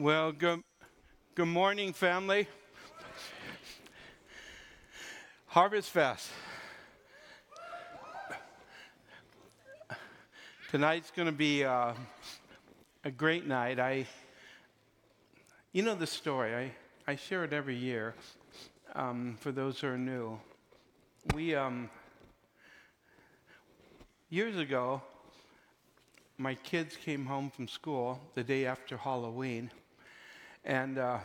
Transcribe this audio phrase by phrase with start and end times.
[0.00, 0.62] Well, good,
[1.34, 2.48] good morning, family.
[5.48, 6.30] Harvest Fest.
[10.70, 11.92] Tonight's going to be uh,
[13.04, 13.78] a great night.
[13.78, 14.06] I,
[15.72, 16.54] you know the story.
[16.54, 16.72] I,
[17.06, 18.14] I share it every year
[18.94, 20.40] um, for those who are new.
[21.34, 21.90] We, um,
[24.30, 25.02] years ago,
[26.38, 29.70] my kids came home from school the day after Halloween
[30.64, 31.18] and uh,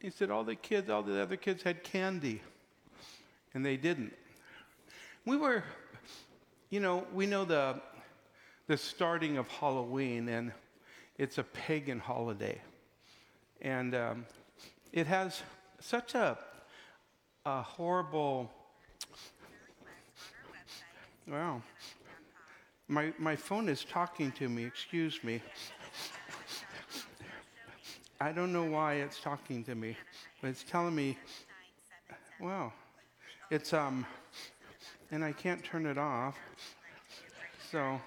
[0.00, 2.42] he said all the kids, all the other kids had candy,
[3.54, 4.12] and they didn't.
[5.24, 5.64] We were,
[6.70, 7.80] you know, we know the,
[8.68, 10.52] the starting of Halloween, and
[11.18, 12.60] it's a pagan holiday.
[13.60, 14.26] And um,
[14.92, 15.42] it has
[15.80, 16.38] such a,
[17.44, 18.50] a horrible.
[21.26, 21.62] Wow.
[22.88, 25.42] My, my phone is talking to me, excuse me.
[28.18, 29.94] I don't know why it's talking to me,
[30.40, 31.18] but it's telling me,
[32.40, 32.72] wow,
[33.50, 34.06] it's, um,
[35.10, 36.36] and I can't turn it off.
[37.70, 38.00] So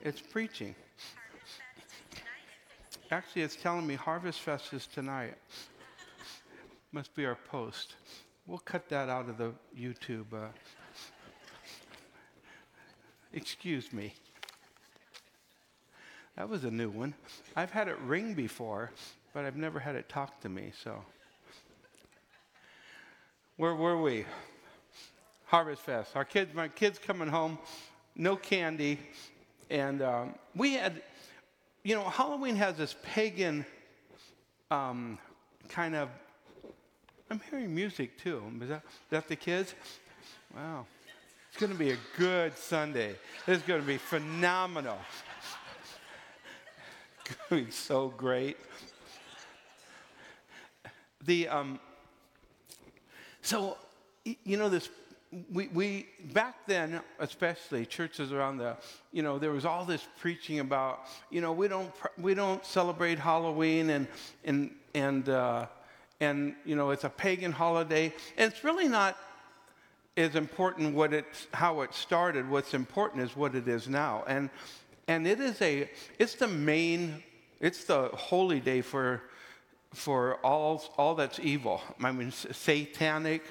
[0.00, 0.74] it's preaching.
[3.10, 5.34] Actually, it's telling me Harvest Fest is tonight.
[6.90, 7.96] Must be our post.
[8.46, 10.24] We'll cut that out of the YouTube.
[10.32, 10.46] Uh,
[13.34, 14.14] excuse me.
[16.36, 17.14] That was a new one.
[17.54, 18.90] I've had it ring before,
[19.34, 21.02] but I've never had it talk to me, so.
[23.56, 24.24] Where were we?
[25.46, 26.16] Harvest Fest.
[26.16, 27.58] Our kids, my kids coming home,
[28.16, 28.98] no candy,
[29.70, 31.02] and um, we had,
[31.82, 33.66] you know, Halloween has this pagan
[34.70, 35.18] um,
[35.68, 36.08] kind of.
[37.30, 38.42] I'm hearing music too.
[38.62, 39.74] Is that, is that the kids?
[40.54, 40.86] Wow.
[41.50, 43.14] It's going to be a good Sunday.
[43.46, 44.98] It's going to be phenomenal.
[47.20, 48.56] it's going to be so great.
[51.24, 51.80] The, um,
[53.40, 53.78] so,
[54.24, 54.90] you know, this,
[55.52, 58.76] we, we, back then, especially churches around the,
[59.12, 63.18] you know, there was all this preaching about, you know, we don't, we don't celebrate
[63.18, 64.06] Halloween and,
[64.44, 65.66] and, and, uh,
[66.20, 68.12] and, you know, it's a pagan holiday.
[68.36, 69.16] And it's really not
[70.16, 72.48] as important what it's, how it started.
[72.48, 74.24] What's important is what it is now.
[74.26, 74.50] And,
[75.08, 77.22] and it is a, it's the main,
[77.60, 79.22] it's the holy day for
[79.94, 81.80] for all, all that's evil.
[82.02, 83.42] I mean, satanic.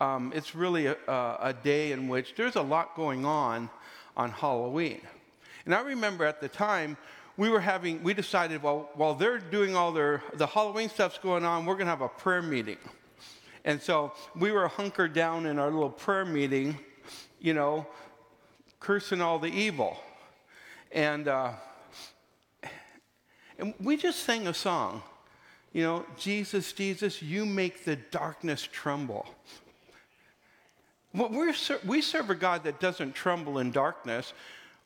[0.00, 3.70] Um, it's really a, a day in which there's a lot going on
[4.16, 5.00] on Halloween.
[5.64, 6.96] And I remember at the time,
[7.36, 11.44] we were having, we decided, well, while they're doing all their, the Halloween stuff's going
[11.44, 12.78] on, we're going to have a prayer meeting.
[13.64, 16.78] And so we were hunkered down in our little prayer meeting,
[17.40, 17.86] you know,
[18.80, 19.96] cursing all the evil.
[20.90, 21.52] And, uh,
[23.58, 25.02] and we just sang a song.
[25.72, 29.26] You know, Jesus, Jesus, you make the darkness tremble.
[31.14, 31.54] We're,
[31.86, 34.32] we serve a God that doesn't tremble in darkness.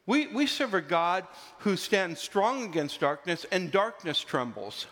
[0.06, 1.26] We, we serve a God
[1.58, 4.86] who stands strong against darkness, and darkness trembles.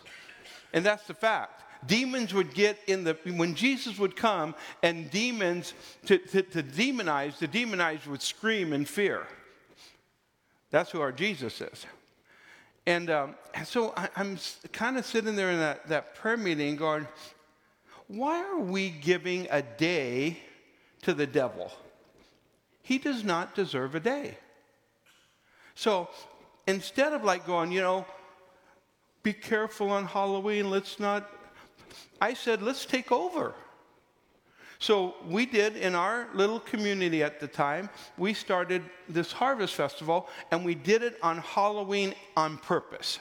[0.73, 1.63] And that's the fact.
[1.87, 5.73] Demons would get in the, when Jesus would come and demons,
[6.07, 9.27] to, to, to demonize, the demonized would scream in fear.
[10.71, 11.85] That's who our Jesus is.
[12.87, 14.37] And um, so I, am
[14.71, 17.07] kind of sitting there in that, that prayer meeting going,
[18.07, 20.37] why are we giving a day
[21.01, 21.71] to the devil?
[22.83, 24.37] He does not deserve a day.
[25.73, 26.09] So
[26.67, 28.05] instead of like going, you know,
[29.23, 31.27] be careful on Halloween, let's not,
[32.21, 33.55] I said, let's take over.
[34.85, 40.29] So we did in our little community at the time, we started this harvest festival
[40.51, 43.17] and we did it on Halloween on purpose.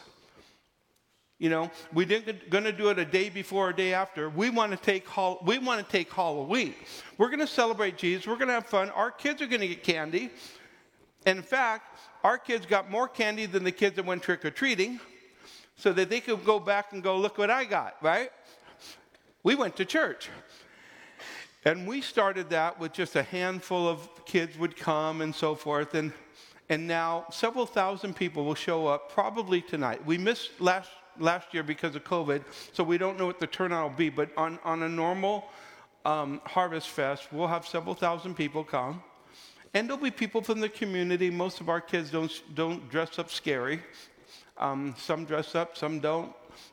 [1.38, 4.28] You know, we didn't going to do it a day before or a day after.
[4.28, 5.06] We want to take
[5.46, 6.74] we want to take Halloween.
[7.16, 8.26] We're going to celebrate Jesus.
[8.26, 8.90] We're going to have fun.
[8.90, 10.28] Our kids are going to get candy.
[11.24, 14.50] And in fact, our kids got more candy than the kids that went trick or
[14.50, 15.00] treating,
[15.78, 18.30] so that they could go back and go, "Look what I got!" Right?
[19.42, 20.28] We went to church.
[21.66, 25.94] And we started that with just a handful of kids would come and so forth.
[25.94, 26.12] And,
[26.68, 30.04] and now several thousand people will show up probably tonight.
[30.04, 32.44] We missed last, last year because of COVID,
[32.74, 34.10] so we don't know what the turnout will be.
[34.10, 35.46] But on, on a normal
[36.04, 39.02] um, Harvest Fest, we'll have several thousand people come.
[39.72, 41.30] And there'll be people from the community.
[41.30, 43.80] Most of our kids don't, don't dress up scary.
[44.58, 46.30] Um, some dress up, some don't.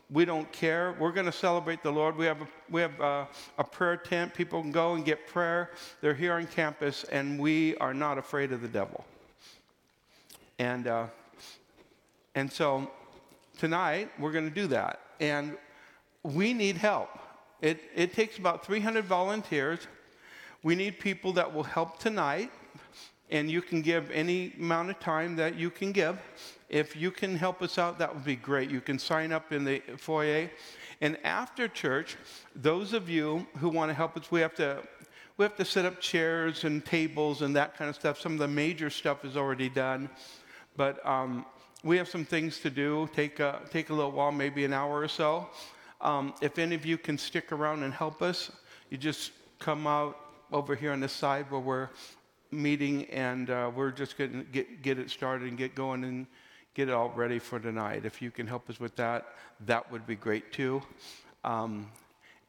[0.10, 0.96] We don't care.
[1.00, 2.18] We're going to celebrate the Lord.
[2.18, 4.34] We have, a, we have a, a, prayer tent.
[4.34, 5.72] People can go and get prayer.
[6.02, 9.06] They're here on campus, and we are not afraid of the devil.
[10.60, 11.08] And, uh,
[12.36, 12.92] and so
[13.58, 15.00] tonight, we're going to do that.
[15.20, 15.58] And
[16.24, 17.10] we need help.
[17.62, 19.80] It, it takes about 300 volunteers.
[20.64, 22.52] We need people that will help tonight,
[23.30, 26.20] and you can give any amount of time that you can give.
[26.72, 28.72] If you can help us out, that would be great.
[28.72, 30.50] You can sign up in the foyer.
[31.02, 32.16] And after church,
[32.56, 34.82] those of you who want to help us, we have to
[35.36, 38.22] we have to set up chairs and tables and that kind of stuff.
[38.22, 40.10] Some of the major stuff is already done,
[40.78, 41.46] but um,
[41.84, 43.10] we have some things to do.
[43.14, 45.50] Take a, take a little while, maybe an hour or so.
[46.00, 48.52] Um, if any of you can stick around and help us,
[48.90, 50.18] you just come out
[50.52, 51.90] over here on this side where we're
[52.52, 56.28] meeting, and uh, we're just going to get, get it started and get going and
[56.74, 58.06] get it all ready for tonight.
[58.06, 59.28] If you can help us with that,
[59.66, 60.82] that would be great too.
[61.44, 61.92] Um,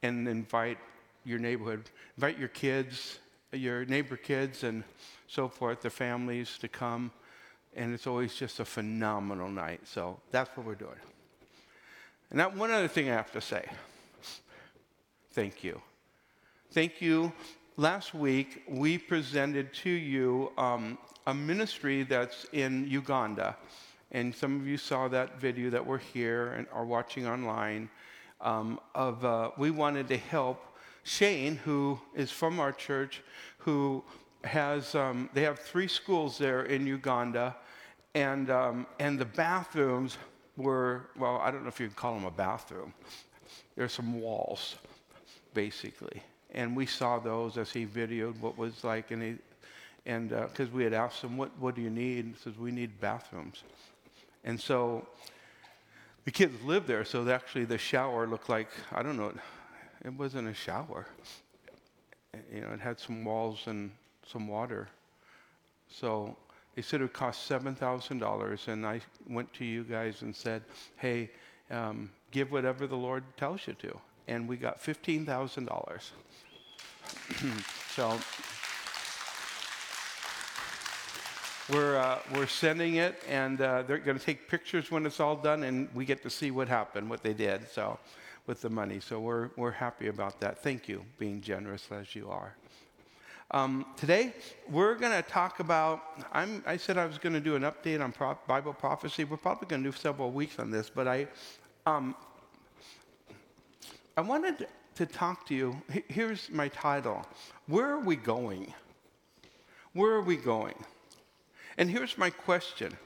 [0.03, 0.79] and invite
[1.25, 3.19] your neighborhood, invite your kids,
[3.53, 4.85] your neighbor kids, and
[5.27, 7.11] so forth, the families to come.
[7.75, 9.81] And it's always just a phenomenal night.
[9.85, 11.01] So that's what we're doing.
[12.31, 13.65] And that one other thing I have to say
[15.33, 15.81] thank you.
[16.73, 17.33] Thank you.
[17.77, 23.57] Last week, we presented to you um, a ministry that's in Uganda.
[24.13, 27.89] And some of you saw that video that we're here and are watching online.
[28.43, 30.63] Um, of uh, we wanted to help
[31.05, 33.23] Shane, who is from our church,
[33.59, 34.05] who
[34.45, 37.57] has um, they have three schools there in Uganda,
[38.15, 40.19] and um, and the bathrooms
[40.57, 42.93] were well, I don't know if you can call them a bathroom.
[43.77, 44.77] There's some walls,
[45.55, 46.23] basically,
[46.53, 49.35] and we saw those as he videoed what was like, and he,
[50.05, 52.71] and because uh, we had asked him, "What what do you need?" He says, "We
[52.71, 53.63] need bathrooms,"
[54.45, 55.07] and so
[56.25, 59.33] the kids lived there, so actually the shower looked like I don't know
[60.05, 61.07] it wasn't a shower.
[62.53, 63.91] You know, it had some walls and
[64.27, 64.89] some water.
[65.89, 66.37] So
[66.75, 68.69] they said it would cost $7,000.
[68.69, 70.63] And I went to you guys and said,
[70.97, 71.31] hey,
[71.71, 73.97] um, give whatever the Lord tells you to.
[74.29, 76.11] And we got $15,000.
[77.95, 78.19] so
[81.73, 85.37] we're, uh, we're sending it, and uh, they're going to take pictures when it's all
[85.37, 87.69] done, and we get to see what happened, what they did.
[87.71, 87.99] So
[88.47, 89.01] with the money.
[89.01, 90.63] So we're, we're happy about that.
[90.63, 92.55] Thank you, being generous as you are.
[93.51, 94.33] Um, today,
[94.71, 96.03] we're going to talk about.
[96.33, 98.15] I'm, I said I was going to do an update on
[98.47, 99.25] Bible prophecy.
[99.25, 101.29] We're probably going to do several weeks on this, but I,
[101.85, 102.15] um,
[104.17, 105.81] I wanted to talk to you.
[106.09, 107.27] Here's my title
[107.67, 108.73] Where are we going?
[109.93, 110.75] Where are we going?
[111.79, 112.97] And here's my question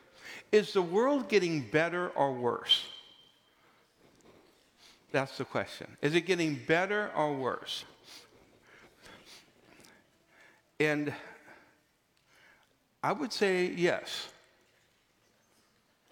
[0.52, 2.86] Is the world getting better or worse?
[5.12, 5.86] That's the question.
[6.02, 7.84] Is it getting better or worse?
[10.78, 11.12] And
[13.02, 14.28] I would say yes.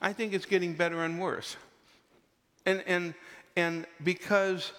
[0.01, 1.57] I think it's getting better and worse.
[2.67, 3.15] And, and,
[3.57, 4.73] and because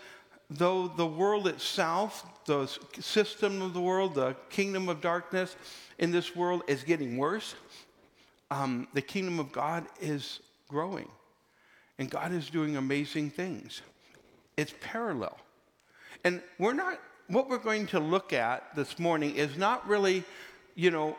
[0.50, 2.68] though the world itself, the
[3.00, 5.56] system of the world, the kingdom of darkness
[5.98, 7.56] in this world is getting worse,
[8.52, 11.08] um, the kingdom of God is growing.
[11.98, 13.82] And God is doing amazing things.
[14.58, 15.38] It's parallel.
[16.24, 20.24] And we're not, what we're going to look at this morning is not really,
[20.76, 21.16] you know,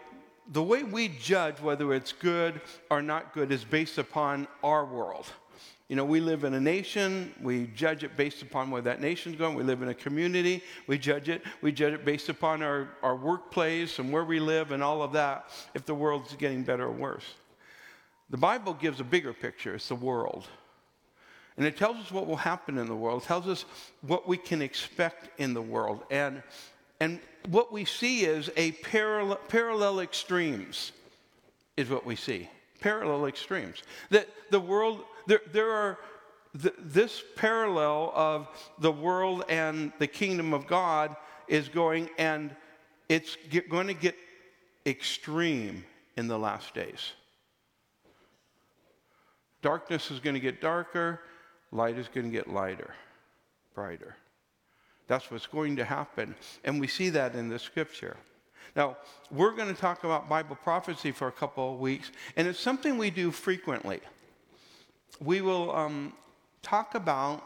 [0.53, 5.27] the way we judge whether it's good or not good is based upon our world.
[5.89, 9.37] You know, we live in a nation, we judge it based upon where that nation's
[9.37, 9.55] going.
[9.55, 11.43] We live in a community, we judge it.
[11.63, 15.13] We judge it based upon our, our workplace and where we live and all of
[15.13, 17.35] that, if the world's getting better or worse.
[18.31, 20.49] The Bible gives a bigger picture, it's the world.
[21.57, 23.65] And it tells us what will happen in the world, it tells us
[24.03, 26.03] what we can expect in the world.
[26.11, 26.43] And,
[26.99, 30.91] and what we see is a parallel, parallel extremes,
[31.77, 32.49] is what we see.
[32.81, 33.83] Parallel extremes.
[34.11, 35.99] That the world, there, there are
[36.61, 41.17] th- this parallel of the world and the kingdom of God
[41.49, 42.55] is going, and
[43.09, 44.17] it's get, going to get
[44.85, 45.85] extreme
[46.17, 47.13] in the last days.
[49.63, 51.21] Darkness is going to get darker
[51.73, 52.95] light is going to get lighter,
[53.75, 54.17] brighter.
[55.09, 56.35] That's what's going to happen.
[56.65, 58.17] And we see that in the scripture.
[58.75, 58.97] Now,
[59.31, 62.99] we're going to talk about Bible prophecy for a couple of weeks, and it's something
[62.99, 64.01] we do frequently.
[65.21, 66.13] We will um,
[66.63, 67.43] talk about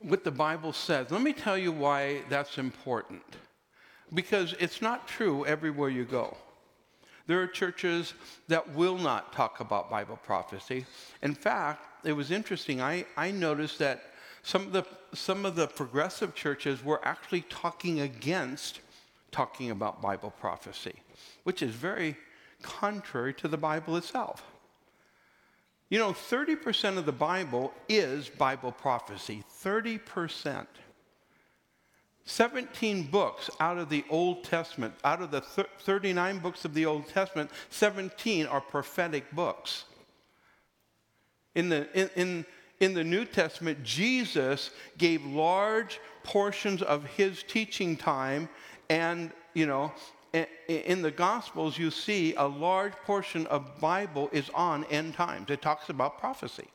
[0.00, 1.10] what the Bible says.
[1.10, 3.22] Let me tell you why that's important.
[4.12, 6.36] Because it's not true everywhere you go.
[7.26, 8.12] There are churches
[8.48, 10.84] that will not talk about Bible prophecy.
[11.22, 12.82] In fact, it was interesting.
[12.82, 14.12] I, I noticed that
[14.42, 18.80] some of, the, some of the progressive churches were actually talking against
[19.30, 20.94] talking about Bible prophecy,
[21.44, 22.16] which is very
[22.62, 24.42] contrary to the Bible itself.
[25.94, 29.44] You know, 30% of the Bible is Bible prophecy.
[29.62, 30.66] 30%.
[32.24, 37.06] 17 books out of the Old Testament, out of the 39 books of the Old
[37.06, 39.84] Testament, 17 are prophetic books.
[41.54, 42.46] In the, in, in,
[42.80, 48.48] in the New Testament, Jesus gave large portions of his teaching time
[48.90, 49.92] and, you know,
[50.68, 55.50] in the Gospels, you see a large portion of Bible is on end times.
[55.50, 56.66] It talks about prophecy.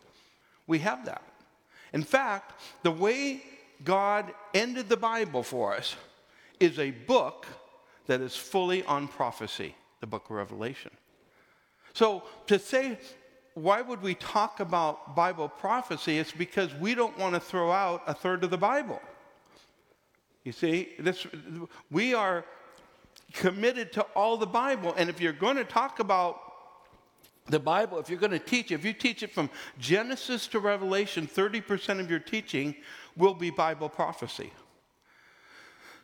[0.68, 1.24] We have that.
[1.94, 3.42] In fact, the way
[3.84, 5.96] God ended the Bible for us
[6.60, 7.48] is a book
[8.08, 10.92] that is fully on prophecy, the book of Revelation.
[11.94, 12.98] So to say,
[13.56, 16.18] why would we talk about Bible prophecy?
[16.18, 19.02] It's because we don't want to throw out a third of the Bible.
[20.44, 21.28] You see, this,
[21.92, 22.46] we are
[23.34, 24.94] committed to all the Bible.
[24.98, 26.42] And if you're going to talk about
[27.48, 31.28] the Bible, if you're going to teach, if you teach it from Genesis to Revelation,
[31.28, 32.76] 30% of your teaching
[33.18, 34.52] will be Bible prophecy.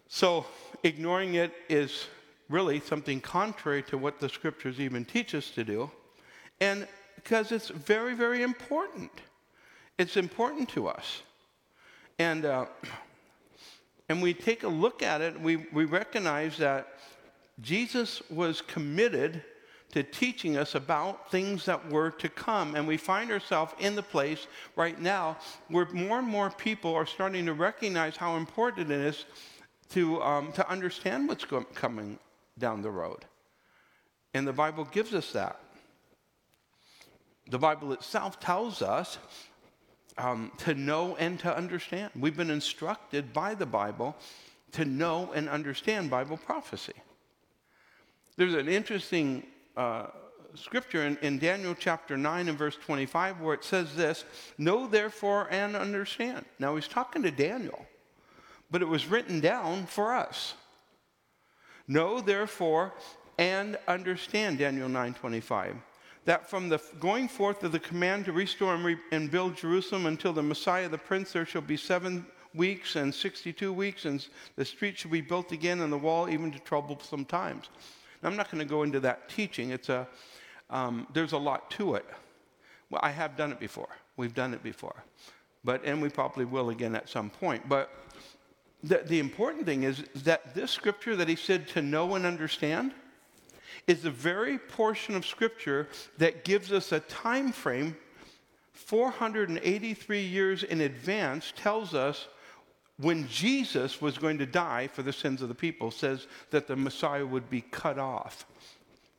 [0.08, 0.46] So
[0.84, 2.06] ignoring it is
[2.50, 5.90] really something contrary to what the scriptures even teach us to do.
[6.62, 9.12] And because it's very, very important.
[9.98, 11.22] It's important to us.
[12.20, 12.66] And, uh,
[14.10, 17.00] and we take a look at it, we, we recognize that
[17.62, 19.44] Jesus was committed
[19.92, 22.76] to teaching us about things that were to come.
[22.76, 25.38] And we find ourselves in the place right now
[25.70, 29.26] where more and more people are starting to recognize how important it is
[29.92, 32.20] to, um, to understand what's go- coming
[32.58, 33.24] down the road.
[34.34, 35.60] And the Bible gives us that.
[37.50, 39.18] The Bible itself tells us
[40.18, 42.12] um, to know and to understand.
[42.20, 44.16] We've been instructed by the Bible
[44.74, 46.94] to know and understand Bible prophecy.
[48.38, 49.44] There's an interesting
[49.78, 50.08] uh,
[50.56, 54.26] scripture in, in Daniel chapter 9 and verse 25 where it says this
[54.58, 56.46] Know therefore and understand.
[56.60, 57.86] Now he's talking to Daniel,
[58.72, 60.56] but it was written down for us.
[61.88, 62.94] Know therefore
[63.38, 65.76] and understand, Daniel 9:25,
[66.26, 70.06] that from the going forth of the command to restore and, re- and build Jerusalem
[70.06, 74.26] until the Messiah, the Prince, there shall be seven weeks and 62 weeks, and
[74.56, 77.70] the street shall be built again, and the wall even to troublesome times.
[78.26, 79.70] I'm not going to go into that teaching.
[79.70, 80.08] It's a,
[80.70, 82.06] um, there's a lot to it.
[82.90, 83.90] Well, I have done it before.
[84.18, 85.04] We've done it before.
[85.64, 87.68] But, and we probably will again at some point.
[87.68, 87.90] But
[88.84, 92.92] the, the important thing is that this scripture that he said to know and understand
[93.88, 97.96] is the very portion of scripture that gives us a time frame
[98.74, 102.28] 483 years in advance tells us
[102.98, 106.76] when Jesus was going to die for the sins of the people, says that the
[106.76, 108.46] Messiah would be cut off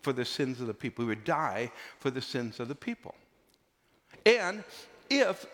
[0.01, 1.05] for the sins of the people.
[1.05, 3.15] He would die for the sins of the people.
[4.25, 4.65] And
[5.11, 5.47] if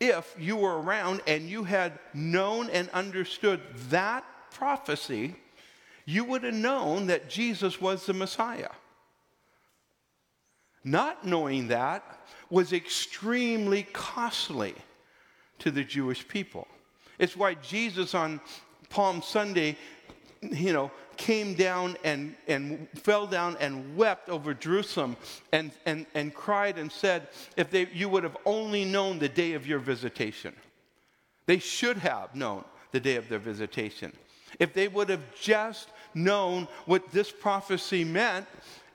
[0.00, 5.34] if you were around and you had known and understood that prophecy,
[6.06, 8.70] you would have known that Jesus was the Messiah.
[10.82, 12.02] Not knowing that
[12.48, 14.74] was extremely costly
[15.58, 16.66] to the Jewish people.
[17.20, 18.40] It's why Jesus on
[18.88, 19.76] Palm Sunday,
[20.40, 25.16] you know, came down and, and fell down and wept over Jerusalem
[25.52, 29.52] and, and, and cried and said, If they, you would have only known the day
[29.52, 30.54] of your visitation.
[31.44, 34.12] They should have known the day of their visitation.
[34.58, 38.46] If they would have just known what this prophecy meant,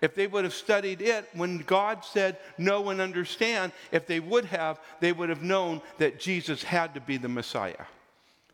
[0.01, 4.45] if they would have studied it when God said know and understand, if they would
[4.45, 7.85] have, they would have known that Jesus had to be the Messiah.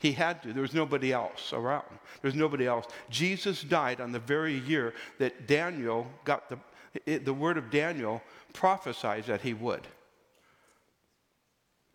[0.01, 0.51] He had to.
[0.51, 1.86] There was nobody else around.
[2.24, 2.88] There's nobody else.
[3.12, 6.58] Jesus died on the very year that Daniel got the,
[7.05, 8.20] it, the word of Daniel
[8.51, 9.88] prophesies that he would.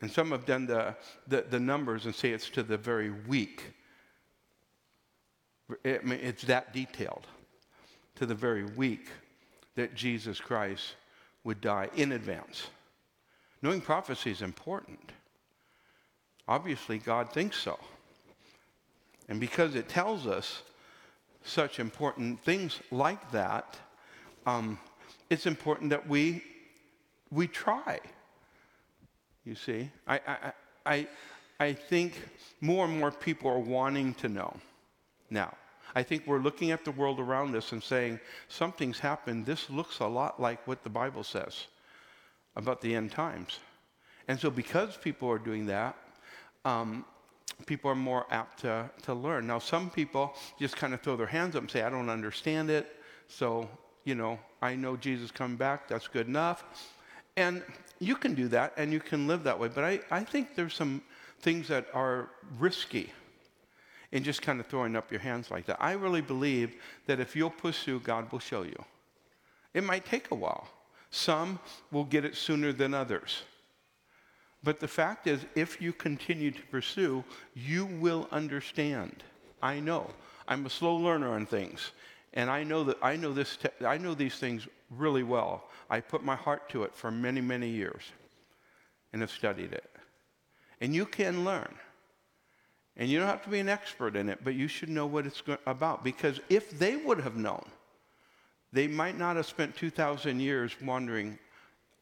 [0.00, 0.94] And some have done the,
[1.26, 3.74] the, the numbers and say it's to the very week.
[5.84, 7.26] I mean, it's that detailed.
[8.16, 9.08] To the very week
[9.74, 10.94] that Jesus Christ
[11.42, 12.68] would die in advance.
[13.62, 15.10] Knowing prophecy is important.
[16.46, 17.80] Obviously, God thinks so.
[19.28, 20.62] And because it tells us
[21.42, 23.76] such important things like that,
[24.46, 24.78] um,
[25.30, 26.42] it's important that we,
[27.30, 27.98] we try.
[29.44, 30.52] You see, I, I,
[30.84, 31.08] I,
[31.58, 32.20] I think
[32.60, 34.56] more and more people are wanting to know
[35.30, 35.54] now.
[35.94, 39.46] I think we're looking at the world around us and saying, something's happened.
[39.46, 41.66] This looks a lot like what the Bible says
[42.54, 43.60] about the end times.
[44.28, 45.96] And so, because people are doing that,
[46.64, 47.04] um,
[47.64, 49.46] people are more apt to, to learn.
[49.46, 52.70] Now, some people just kind of throw their hands up and say, I don't understand
[52.70, 53.00] it.
[53.28, 53.68] So,
[54.04, 55.88] you know, I know Jesus coming back.
[55.88, 56.64] That's good enough.
[57.36, 57.62] And
[57.98, 59.68] you can do that and you can live that way.
[59.68, 61.02] But I, I think there's some
[61.40, 63.12] things that are risky
[64.12, 65.76] in just kind of throwing up your hands like that.
[65.80, 66.74] I really believe
[67.06, 68.76] that if you'll pursue, God will show you.
[69.74, 70.68] It might take a while.
[71.10, 71.58] Some
[71.90, 73.42] will get it sooner than others.
[74.62, 79.22] But the fact is, if you continue to pursue, you will understand.
[79.62, 80.10] I know.
[80.48, 81.92] I'm a slow learner on things.
[82.34, 85.64] And I know that I know this te- I know these things really well.
[85.88, 88.02] I put my heart to it for many, many years
[89.12, 89.90] and have studied it.
[90.80, 91.74] And you can learn.
[92.96, 95.26] And you don't have to be an expert in it, but you should know what
[95.26, 96.02] it's about.
[96.02, 97.64] Because if they would have known,
[98.72, 101.38] they might not have spent 2,000 years wandering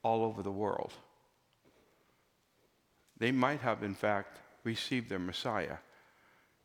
[0.02, 0.92] all over the world.
[3.18, 5.76] They might have, in fact, received their Messiah,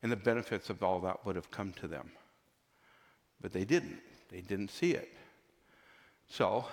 [0.02, 2.10] and the benefits of all that would have come to them.
[3.42, 4.00] But they didn't.
[4.32, 5.10] They didn't see it.
[6.30, 6.66] So,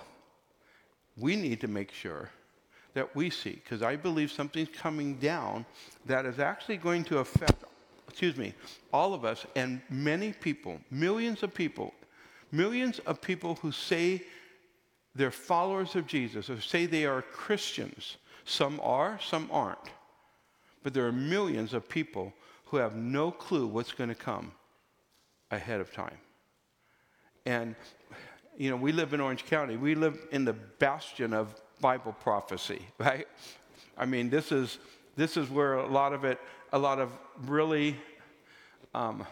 [1.16, 2.30] we need to make sure
[2.94, 5.66] that we see, because I believe something's coming down
[6.06, 7.64] that is actually going to affect,
[8.08, 8.54] excuse me,
[8.92, 11.92] all of us and many people, millions of people,
[12.52, 14.22] millions of people who say
[15.14, 18.16] they're followers of Jesus or say they are Christians.
[18.46, 19.78] Some are, some aren't.
[20.82, 22.32] But there are millions of people
[22.66, 24.52] who have no clue what's going to come
[25.50, 26.16] ahead of time.
[27.44, 27.74] And,
[28.56, 29.76] you know, we live in Orange County.
[29.76, 33.26] We live in the bastion of Bible prophecy, right?
[33.98, 34.78] I mean, this is,
[35.16, 36.38] this is where a lot of it,
[36.72, 37.10] a lot of
[37.46, 37.96] really
[38.94, 39.26] um,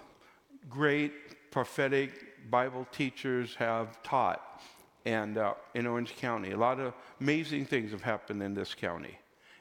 [0.69, 4.61] great prophetic Bible teachers have taught.
[5.05, 9.19] And uh, in Orange County, a lot of amazing things have happened in this county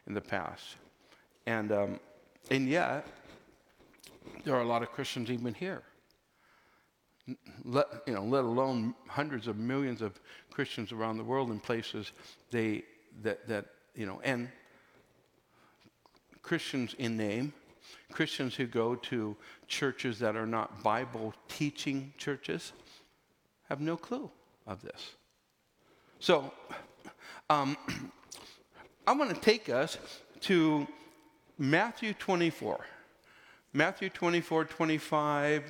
[0.08, 0.78] in the past.
[1.46, 2.00] And, um,
[2.50, 3.06] and yet,
[4.46, 5.84] there are a lot of Christians even here.
[7.64, 10.20] Let, you know, let alone hundreds of millions of
[10.50, 12.12] Christians around the world in places
[12.52, 12.84] they,
[13.22, 14.50] that, that, you know, and
[16.42, 17.54] Christians in name,
[18.12, 19.36] Christians who go to
[19.68, 22.74] churches that are not Bible teaching churches
[23.70, 24.30] have no clue
[24.68, 25.14] of this.
[26.24, 26.54] So,
[27.50, 27.76] um,
[29.08, 29.98] I want to take us
[30.40, 30.88] to
[31.60, 32.80] Matthew 24.
[33.74, 35.64] Matthew 24, 25,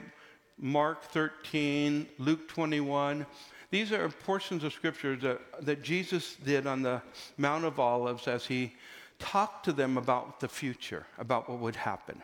[0.59, 3.25] Mark 13, Luke 21.
[3.71, 7.01] These are portions of scripture that, that Jesus did on the
[7.39, 8.75] Mount of Olives as he
[9.17, 12.21] talked to them about the future, about what would happen.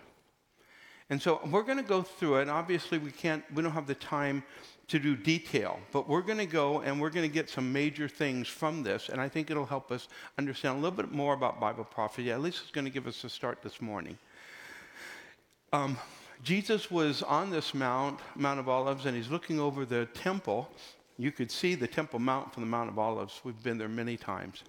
[1.10, 2.48] And so we're going to go through it.
[2.48, 4.44] Obviously, we can't, we don't have the time
[4.90, 8.08] to do detail, but we're going to go and we're going to get some major
[8.08, 9.10] things from this.
[9.10, 12.32] And I think it'll help us understand a little bit more about Bible prophecy.
[12.32, 14.18] At least it's going to give us a start this morning.
[15.72, 15.98] Um,
[16.44, 20.70] Jesus was on this mount, Mount of Olives, and he's looking over the temple
[21.20, 23.42] you could see the Temple Mount from the Mount of Olives.
[23.44, 24.64] We've been there many times.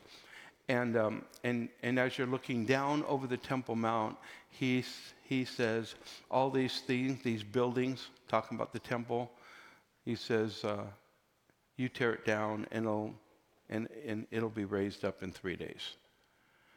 [0.68, 4.16] And, um, and, and as you're looking down over the Temple Mount,
[4.48, 4.84] he,
[5.22, 5.94] he says,
[6.28, 9.30] all these things, these buildings, talking about the temple,
[10.04, 10.84] he says, uh,
[11.76, 13.14] you tear it down and it'll,
[13.68, 15.94] and, and it'll be raised up in three days.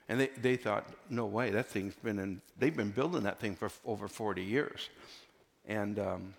[0.09, 3.55] And they, they thought, no way, that thing's been in, they've been building that thing
[3.55, 4.89] for over 40 years.
[5.65, 6.33] And, um,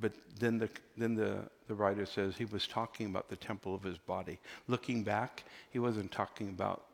[0.00, 3.82] but then the, then the, the writer says he was talking about the temple of
[3.82, 4.38] his body.
[4.68, 6.84] Looking back, he wasn't talking about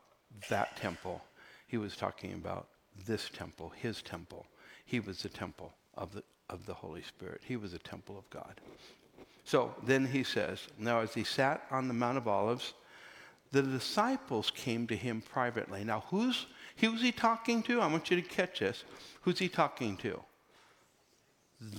[0.49, 1.21] that temple.
[1.67, 2.67] He was talking about
[3.05, 4.45] this temple, his temple.
[4.85, 7.41] He was the temple of the, of the Holy Spirit.
[7.45, 8.61] He was the temple of God.
[9.45, 12.73] So then he says, Now as he sat on the Mount of Olives,
[13.51, 15.83] the disciples came to him privately.
[15.83, 16.45] Now, who's,
[16.77, 17.81] who's he talking to?
[17.81, 18.83] I want you to catch this.
[19.21, 20.19] Who's he talking to?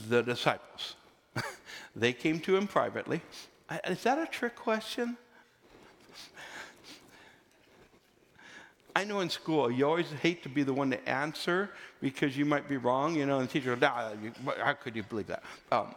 [0.09, 0.97] The disciples.
[1.97, 3.21] they came to him privately.
[3.87, 5.17] Is that a trick question?
[8.97, 12.45] I know in school you always hate to be the one to answer because you
[12.45, 14.33] might be wrong, you know, and the teacher, nah, you,
[14.63, 15.43] how could you believe that?
[15.71, 15.95] Um,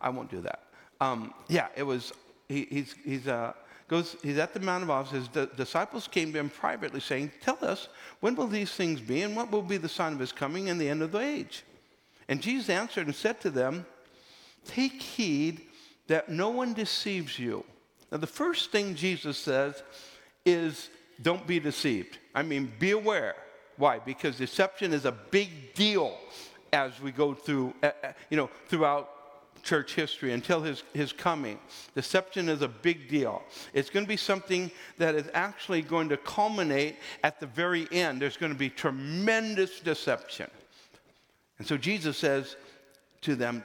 [0.00, 0.62] I won't do that.
[1.00, 2.12] Um, yeah, it was,
[2.48, 3.52] he, he's, he's, uh,
[3.88, 5.10] goes, he's at the Mount of Olives.
[5.10, 7.88] His d- disciples came to him privately saying, Tell us,
[8.20, 10.80] when will these things be and what will be the sign of his coming and
[10.80, 11.64] the end of the age?
[12.28, 13.84] And Jesus answered and said to them,
[14.64, 15.62] Take heed
[16.06, 17.64] that no one deceives you.
[18.12, 19.82] Now, the first thing Jesus says
[20.44, 20.90] is
[21.22, 22.18] don't be deceived.
[22.34, 23.34] I mean, be aware.
[23.80, 23.98] Why?
[23.98, 26.18] Because deception is a big deal
[26.70, 29.08] as we go through, uh, uh, you know, throughout
[29.62, 31.58] church history until his, his coming.
[31.94, 33.42] Deception is a big deal.
[33.72, 38.20] It's going to be something that is actually going to culminate at the very end.
[38.20, 40.50] There's going to be tremendous deception.
[41.58, 42.56] And so Jesus says
[43.22, 43.62] to them,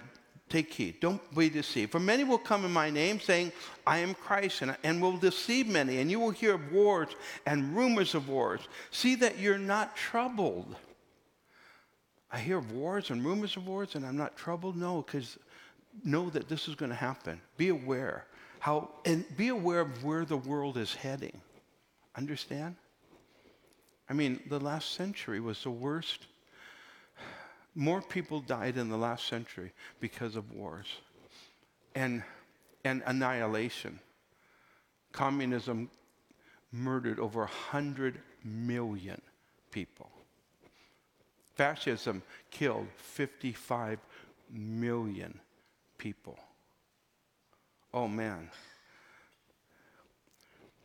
[0.56, 1.00] take heed.
[1.02, 1.92] Don't be deceived.
[1.92, 3.52] For many will come in my name, saying,
[3.86, 5.98] I am Christ, and, and will deceive many.
[5.98, 7.10] And you will hear of wars
[7.46, 8.62] and rumors of wars.
[8.92, 10.76] See that you're not troubled.
[12.32, 14.78] I hear of wars and rumors of wars, and I'm not troubled?
[14.78, 15.38] No, because
[16.04, 17.42] know that this is going to happen.
[17.58, 18.26] Be aware.
[18.60, 21.42] How, and be aware of where the world is heading.
[22.16, 22.76] Understand?
[24.10, 26.28] I mean, the last century was the worst.
[27.76, 30.88] More people died in the last century because of wars
[31.94, 32.24] and,
[32.86, 34.00] and annihilation.
[35.12, 35.90] Communism
[36.72, 39.22] murdered over 100 million
[39.72, 40.10] people.
[41.56, 44.00] Fascism killed 55
[44.52, 45.40] million
[45.98, 46.38] people.
[47.94, 48.50] Oh man.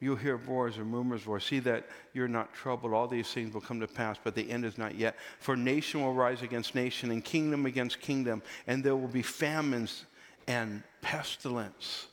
[0.01, 1.45] You'll hear wars and rumors of wars.
[1.45, 2.95] See that you're not troubled.
[2.95, 5.15] All these things will come to pass, but the end is not yet.
[5.41, 10.07] For nation will rise against nation, and kingdom against kingdom, and there will be famines
[10.49, 12.07] and pestilence.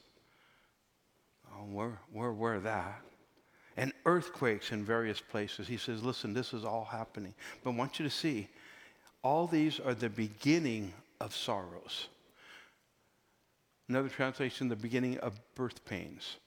[1.49, 3.01] Oh, we're, we're aware that.
[3.77, 5.67] And earthquakes in various places.
[5.67, 7.33] He says, listen, this is all happening.
[7.63, 8.49] But I want you to see,
[9.23, 12.07] all these are the beginning of sorrows.
[13.87, 16.37] Another translation, the beginning of birth pains.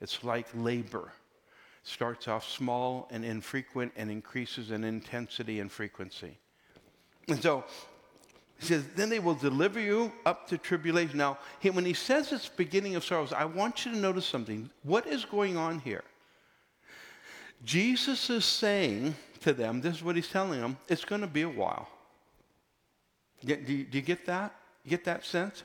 [0.00, 1.12] It's like labor.
[1.82, 6.36] Starts off small and infrequent and increases in intensity and frequency.
[7.28, 7.64] And so
[8.58, 11.16] he says, then they will deliver you up to tribulation.
[11.16, 14.68] Now, he, when he says it's beginning of sorrows, I want you to notice something.
[14.82, 16.04] What is going on here?
[17.64, 21.42] Jesus is saying to them, this is what he's telling them, it's going to be
[21.42, 21.88] a while.
[23.42, 24.54] Do you, do you get that?
[24.86, 25.62] Get that sense?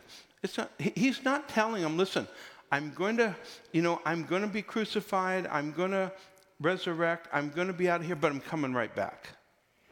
[0.58, 2.28] Not, he's not telling them, listen,
[2.72, 3.36] I'm going to,
[3.72, 6.12] you know, I'm going to be crucified, I'm going to
[6.60, 9.30] resurrect, I'm going to be out of here, but I'm coming right back.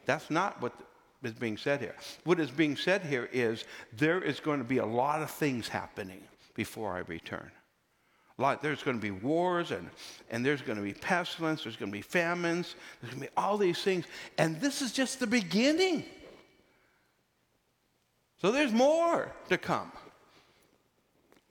[0.06, 0.72] That's not what
[1.22, 1.94] is being said here.
[2.24, 5.68] What is being said here is there is going to be a lot of things
[5.68, 6.22] happening
[6.54, 7.50] before I return.
[8.38, 9.88] A lot, there's going to be wars and,
[10.30, 13.36] and there's going to be pestilence, there's going to be famines, there's going to be
[13.36, 14.06] all these things.
[14.38, 16.04] And this is just the beginning.
[18.40, 19.92] So there's more to come.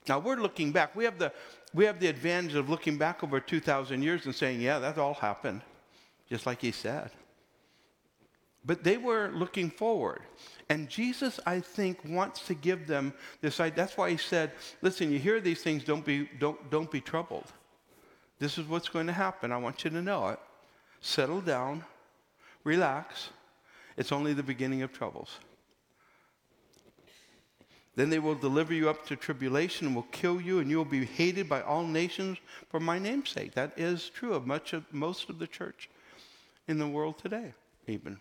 [0.07, 0.95] Now we're looking back.
[0.95, 1.31] We have the,
[1.73, 5.13] we have the advantage of looking back over 2,000 years and saying, yeah, that all
[5.13, 5.61] happened,
[6.29, 7.11] just like he said.
[8.65, 10.21] But they were looking forward.
[10.69, 13.75] And Jesus, I think, wants to give them this idea.
[13.75, 17.51] That's why he said, listen, you hear these things, don't be, don't, don't be troubled.
[18.39, 19.51] This is what's going to happen.
[19.51, 20.39] I want you to know it.
[21.01, 21.83] Settle down,
[22.63, 23.29] relax.
[23.97, 25.39] It's only the beginning of troubles.
[27.95, 30.85] Then they will deliver you up to tribulation and will kill you, and you will
[30.85, 33.53] be hated by all nations for my name's sake.
[33.53, 35.89] That is true of much of most of the church
[36.67, 37.53] in the world today,
[37.87, 38.17] even.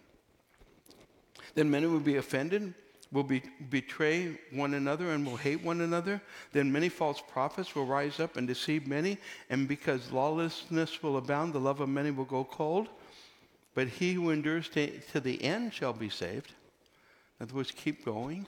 [1.54, 2.74] Then many will be offended,
[3.12, 6.20] will be, betray one another, and will hate one another.
[6.52, 9.16] Then many false prophets will rise up and deceive many,
[9.48, 12.88] and because lawlessness will abound, the love of many will go cold.
[13.74, 16.52] But he who endures to, to the end shall be saved.
[17.40, 18.46] In other words, keep going.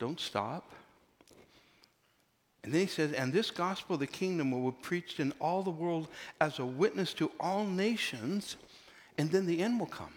[0.00, 0.72] Don't stop.
[2.64, 5.62] And then he says, and this gospel of the kingdom will be preached in all
[5.62, 6.08] the world
[6.40, 8.56] as a witness to all nations,
[9.16, 10.12] and then the end will come.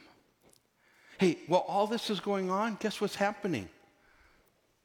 [1.19, 3.69] Hey, while all this is going on, guess what's happening?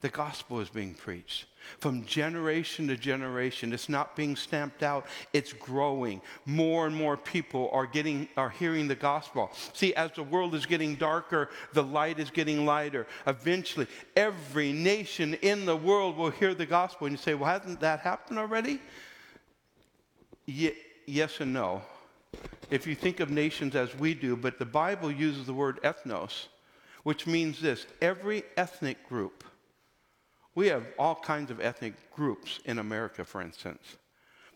[0.00, 1.46] The gospel is being preached
[1.78, 3.72] from generation to generation.
[3.72, 6.20] It's not being stamped out, it's growing.
[6.46, 9.50] More and more people are getting are hearing the gospel.
[9.72, 13.06] See, as the world is getting darker, the light is getting lighter.
[13.26, 17.06] Eventually, every nation in the world will hear the gospel.
[17.06, 18.80] And you say, Well, hasn't that happened already?
[20.46, 21.82] Ye- yes and no.
[22.70, 26.46] If you think of nations as we do, but the Bible uses the word ethnos,
[27.02, 29.44] which means this every ethnic group
[30.58, 33.96] we have all kinds of ethnic groups in America, for instance.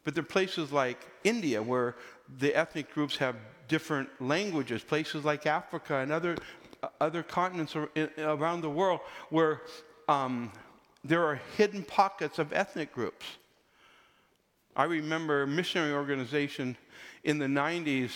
[0.03, 1.95] But there are places like India where
[2.41, 3.37] the ethnic groups have
[3.69, 6.39] different languages, places like Africa and other,
[6.83, 7.77] uh, other continents
[8.19, 8.99] around the world
[9.31, 9.63] where
[10.09, 10.51] um,
[11.05, 13.25] there are hidden pockets of ethnic groups.
[14.75, 16.77] I remember a missionary organization
[17.23, 18.11] in the 90s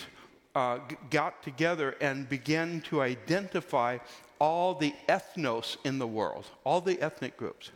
[0.55, 3.99] uh, got together and began to identify
[4.39, 7.71] all the ethnos in the world, all the ethnic groups.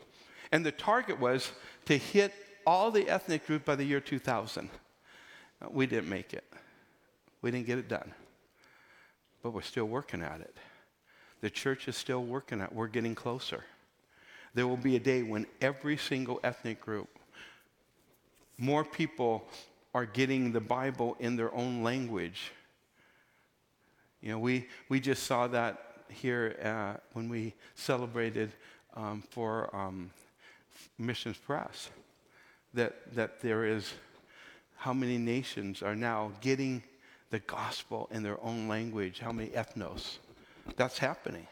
[0.52, 1.52] And the target was
[1.86, 2.34] to hit
[2.66, 4.70] all the ethnic groups by the year 2000.
[5.62, 6.44] Uh, we didn't make it.
[7.42, 8.14] We didn't get it done.
[9.42, 10.56] But we're still working at it.
[11.42, 12.76] The church is still working at it.
[12.76, 13.64] We're getting closer.
[14.54, 17.10] There will be a day when every single ethnic group,
[18.58, 19.48] more people
[19.94, 22.52] are getting the Bible in their own language.
[24.22, 28.52] You know, we, we just saw that here uh, when we celebrated
[28.96, 30.12] um, for um,
[30.98, 31.90] Missions Press
[32.74, 33.94] that, that there is
[34.76, 36.82] how many nations are now getting
[37.30, 40.18] the gospel in their own language, how many ethnos.
[40.76, 41.48] That's happening.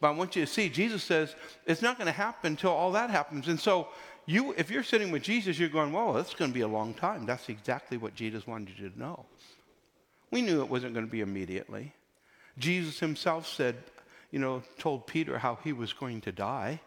[0.00, 1.34] But I want you to see, Jesus says
[1.66, 3.48] it's not going to happen until all that happens.
[3.48, 3.88] And so,
[4.26, 6.94] you, if you're sitting with Jesus, you're going, well, that's going to be a long
[6.94, 7.26] time.
[7.26, 9.26] That's exactly what Jesus wanted you to know.
[10.30, 11.92] We knew it wasn't going to be immediately.
[12.58, 13.76] Jesus himself said,
[14.30, 16.80] you know, told Peter how he was going to die.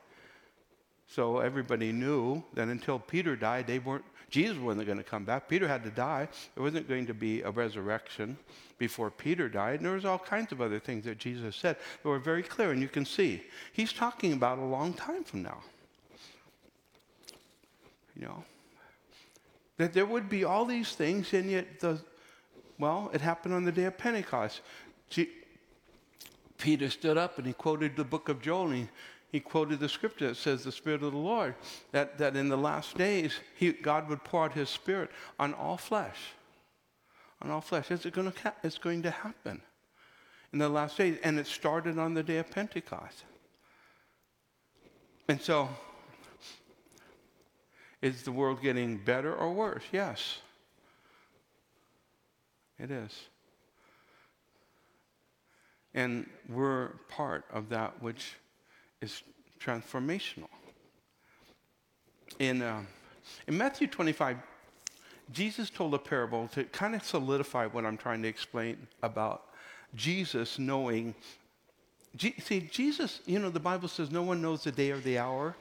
[1.10, 5.48] So everybody knew that until Peter died, they weren't, Jesus wasn't going to come back.
[5.48, 6.28] Peter had to die.
[6.56, 8.38] There wasn't going to be a resurrection
[8.78, 9.76] before Peter died.
[9.76, 12.72] And there was all kinds of other things that Jesus said that were very clear.
[12.72, 15.60] And you can see, he's talking about a long time from now.
[18.20, 18.44] You know,
[19.78, 22.02] that there would be all these things, and yet the,
[22.80, 24.62] well, it happened on the day of Pentecost.
[26.58, 28.88] Peter stood up and he quoted the book of Joel, he
[29.30, 31.56] he quoted the scripture that says, The Spirit of the Lord,
[31.91, 35.78] that, that in the last days, he, God would pour out his Spirit on all
[35.78, 36.17] flesh.
[37.41, 37.91] On all flesh.
[37.91, 39.62] It's going, to, it's going to happen
[40.54, 41.20] in the last days.
[41.24, 43.26] And it started on the day of Pentecost.
[45.28, 45.67] And so,
[48.02, 49.84] is the world getting better or worse?
[49.91, 50.38] Yes.
[52.80, 53.12] It is.
[55.93, 58.34] And we're part of that which
[59.02, 59.23] is
[59.60, 60.50] transformational.
[62.39, 62.82] In, uh,
[63.47, 64.38] in Matthew 25,
[65.32, 69.43] Jesus told a parable to kind of solidify what I'm trying to explain about
[69.95, 71.15] Jesus knowing.
[72.17, 75.56] see, Jesus, you know, the Bible says no one knows the day or the hour.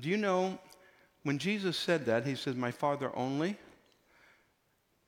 [0.00, 0.58] Do you know
[1.22, 3.56] when Jesus said that, he says, My Father only?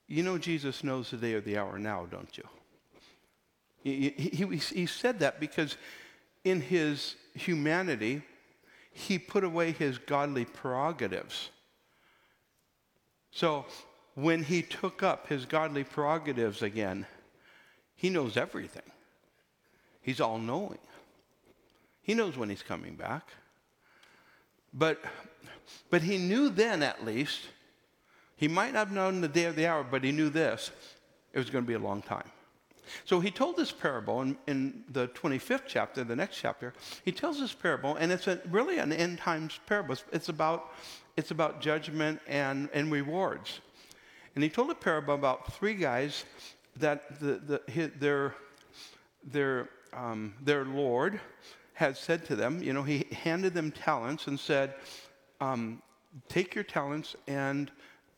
[0.07, 2.45] You know, Jesus knows the day or the hour now, don't you?
[3.83, 5.77] He, he, he, said that because
[6.45, 8.23] in his humanity,
[8.93, 11.51] he put away his godly prerogatives.
[13.33, 13.67] So
[14.15, 17.07] when he took up his godly prerogatives again,
[17.97, 18.83] he knows everything.
[20.01, 20.79] He's all knowing.
[22.03, 23.29] He knows when he's coming back.
[24.75, 25.01] But,
[25.91, 27.41] but he knew then, at least,
[28.37, 30.71] he might not have known the day or the hour, but he knew this
[31.33, 32.31] it was going to be a long time.
[33.05, 36.73] So he told this parable in, in, the 25th chapter, the next chapter.
[37.05, 39.97] He tells this parable, and it's a, really an end times parable.
[40.13, 40.73] It's about,
[41.17, 43.61] it's about judgment and, and rewards.
[44.35, 46.25] And he told a parable about three guys
[46.77, 48.35] that the, the, his, their,
[49.25, 51.21] their, um, their Lord
[51.75, 54.75] had said to them, you know, he handed them talents and said,
[55.41, 55.83] um,
[56.29, 57.71] Take your talents and,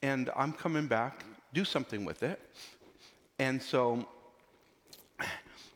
[0.02, 2.40] and I'm coming back, do something with it.
[3.38, 4.06] And so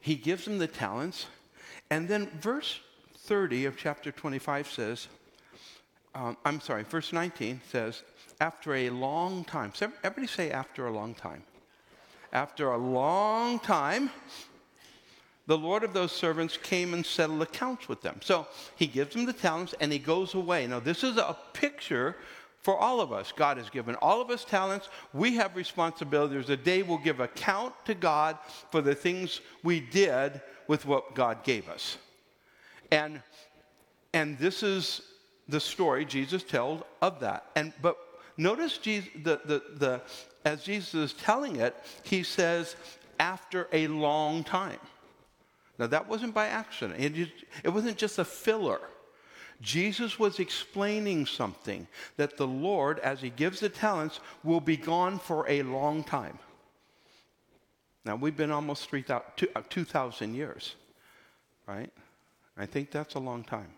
[0.01, 1.27] he gives them the talents.
[1.91, 2.81] And then verse
[3.17, 5.09] 30 of chapter 25 says,
[6.15, 8.03] um, I'm sorry, verse 19 says,
[8.41, 9.73] after a long time.
[10.03, 11.43] Everybody say, after a long time.
[12.33, 14.11] After a long time,
[15.47, 18.21] the Lord of those servants came and settled accounts with them.
[18.23, 20.67] So he gives them the talents and he goes away.
[20.67, 22.17] Now, this is a picture
[22.61, 23.33] for all of us.
[23.35, 24.89] God has given all of us talents.
[25.13, 26.35] We have responsibility.
[26.35, 28.39] There's a day we'll give account to God
[28.71, 31.97] for the things we did with what God gave us.
[32.91, 33.23] And,
[34.13, 35.03] and this is
[35.49, 37.47] the story Jesus told of that.
[37.57, 37.97] And, but
[38.37, 40.03] notice Jesus, the, the, the,
[40.45, 42.77] as Jesus is telling it, he says,
[43.19, 44.79] after a long time.
[45.79, 47.29] Now, that wasn't by accident, it,
[47.65, 48.81] it wasn't just a filler.
[49.61, 55.19] Jesus was explaining something that the Lord, as He gives the talents, will be gone
[55.19, 56.39] for a long time.
[58.05, 60.77] Now, we've been almost 2,000 uh, years,
[61.67, 61.91] right?
[62.57, 63.73] I think that's a long time.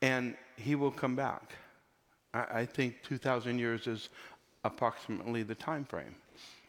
[0.00, 1.52] And He will come back.
[2.32, 4.08] I, I think 2,000 years is
[4.64, 6.14] approximately the time frame.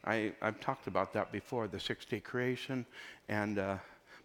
[0.03, 2.85] I, have talked about that before the six day creation
[3.29, 3.77] and uh,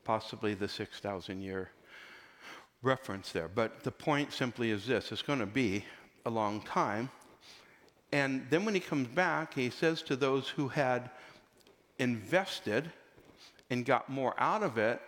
[0.04, 1.70] possibly the 6,000 year
[2.82, 3.48] reference there.
[3.48, 5.84] But the point simply is this it's going to be
[6.26, 7.10] a long time.
[8.12, 11.10] And then when he comes back, he says to those who had
[11.98, 12.90] invested
[13.70, 15.00] and got more out of it,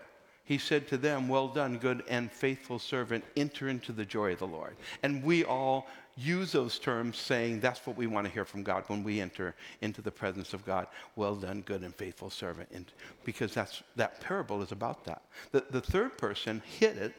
[0.44, 4.38] he said to them, Well done, good and faithful servant, enter into the joy of
[4.38, 4.76] the Lord.
[5.02, 8.84] And we all use those terms saying that's what we want to hear from God
[8.88, 10.88] when we enter into the presence of God.
[11.16, 12.68] Well done, good and faithful servant.
[12.72, 12.86] And
[13.24, 15.22] because that's, that parable is about that.
[15.52, 17.14] The, the third person hit it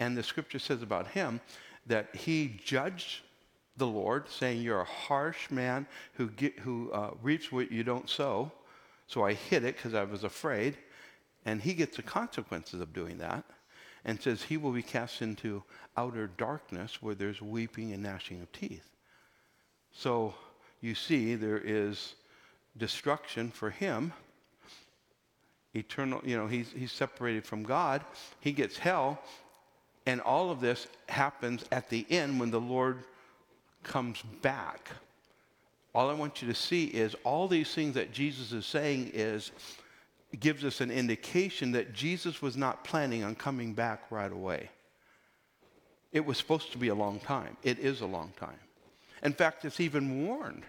[0.00, 1.40] and the scripture says about him
[1.86, 3.20] that he judged
[3.76, 8.08] the Lord, saying, You're a harsh man who, get, who uh, reaps what you don't
[8.08, 8.50] sow.
[9.06, 10.76] So I hid it because I was afraid.
[11.44, 13.44] And he gets the consequences of doing that.
[14.04, 15.62] and says he will be cast into
[15.96, 18.88] outer darkness where there's weeping and gnashing of teeth.
[19.92, 20.34] So
[20.80, 22.14] you see, there is
[22.76, 24.12] destruction for him.
[25.74, 28.02] Eternal, you know, he's, he's separated from God.
[28.40, 29.22] He gets hell.
[30.06, 32.98] And all of this happens at the end when the Lord
[33.82, 34.90] comes back.
[35.94, 39.50] All I want you to see is all these things that Jesus is saying is
[40.38, 44.70] gives us an indication that Jesus was not planning on coming back right away.
[46.12, 47.56] It was supposed to be a long time.
[47.62, 48.58] It is a long time.
[49.22, 50.62] In fact, it's even warned.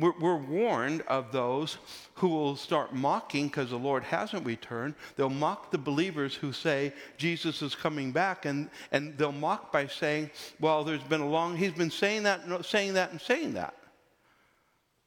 [0.00, 1.76] We're, we're warned of those
[2.14, 4.94] who will start mocking because the Lord hasn't returned.
[5.16, 9.86] They'll mock the believers who say Jesus is coming back, and, and they'll mock by
[9.86, 13.74] saying, Well, there's been a long, he's been saying that, saying that, and saying that.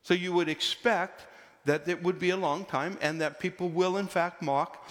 [0.04, 1.26] So you would expect
[1.66, 4.88] that it would be a long time and that people will, in fact, mock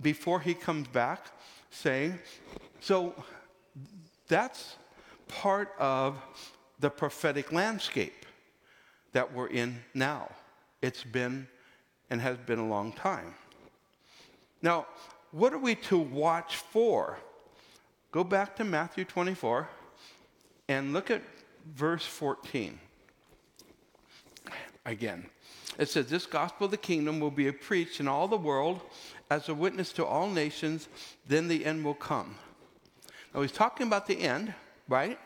[0.00, 1.26] before he comes back,
[1.70, 2.18] saying,
[2.80, 3.14] so
[4.26, 4.76] that's
[5.28, 6.16] part of
[6.80, 8.23] the prophetic landscape
[9.14, 10.30] that we're in now.
[10.82, 11.48] It's been
[12.10, 13.34] and has been a long time.
[14.60, 14.86] Now,
[15.30, 17.18] what are we to watch for?
[18.12, 19.68] Go back to Matthew 24
[20.68, 21.22] and look at
[21.74, 22.78] verse 14
[24.84, 25.26] again.
[25.78, 28.80] It says, This gospel of the kingdom will be preached in all the world
[29.30, 30.88] as a witness to all nations,
[31.26, 32.36] then the end will come.
[33.34, 34.54] Now he's talking about the end,
[34.88, 35.18] right?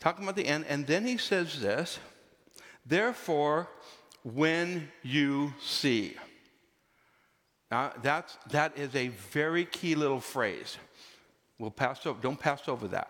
[0.00, 1.98] Talking about the end, and then he says this
[2.84, 3.68] Therefore,
[4.22, 6.16] when you see.
[7.70, 10.76] Now, that's, that is a very key little phrase.
[11.58, 13.08] We'll pass over, don't pass over that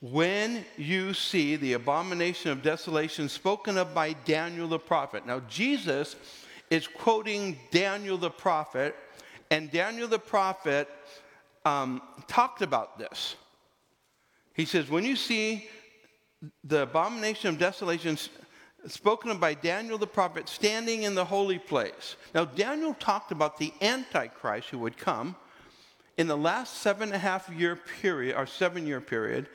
[0.00, 5.26] when you see the abomination of desolation spoken of by Daniel the prophet.
[5.26, 6.14] Now, Jesus
[6.70, 8.94] is quoting Daniel the prophet,
[9.50, 10.88] and Daniel the prophet
[11.64, 13.34] um, talked about this.
[14.54, 15.68] He says, When you see
[16.62, 18.16] the abomination of desolation
[18.88, 22.16] spoken of by Daniel the prophet standing in the holy place.
[22.34, 25.36] Now, Daniel talked about the Antichrist who would come
[26.16, 29.48] in the last seven and a half year period, or seven year period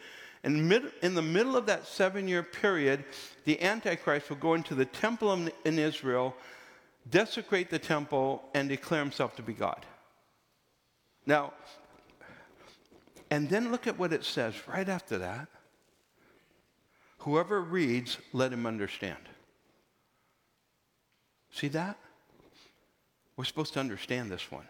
[0.43, 3.06] and mid, in the middle of that seven year period,
[3.46, 6.36] the Antichrist will go into the temple in Israel,
[7.10, 9.86] desecrate the temple, and declare himself to be God.
[11.26, 11.54] Now,
[13.30, 15.48] and then look at what it says right after that.
[17.23, 19.29] Whoever reads, let him understand.
[21.51, 21.97] See that?
[23.38, 24.67] We're supposed to understand this one.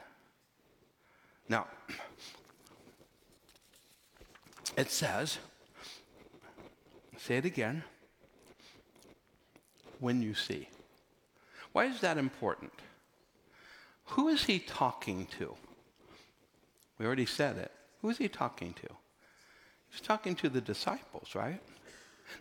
[1.49, 1.65] Now,
[4.77, 5.39] it says,
[7.17, 7.83] Say it again.
[9.99, 10.67] When you see.
[11.71, 12.73] Why is that important?
[14.07, 15.55] Who is he talking to?
[16.99, 17.71] We already said it.
[18.01, 18.87] Who is he talking to?
[19.89, 21.61] He's talking to the disciples, right?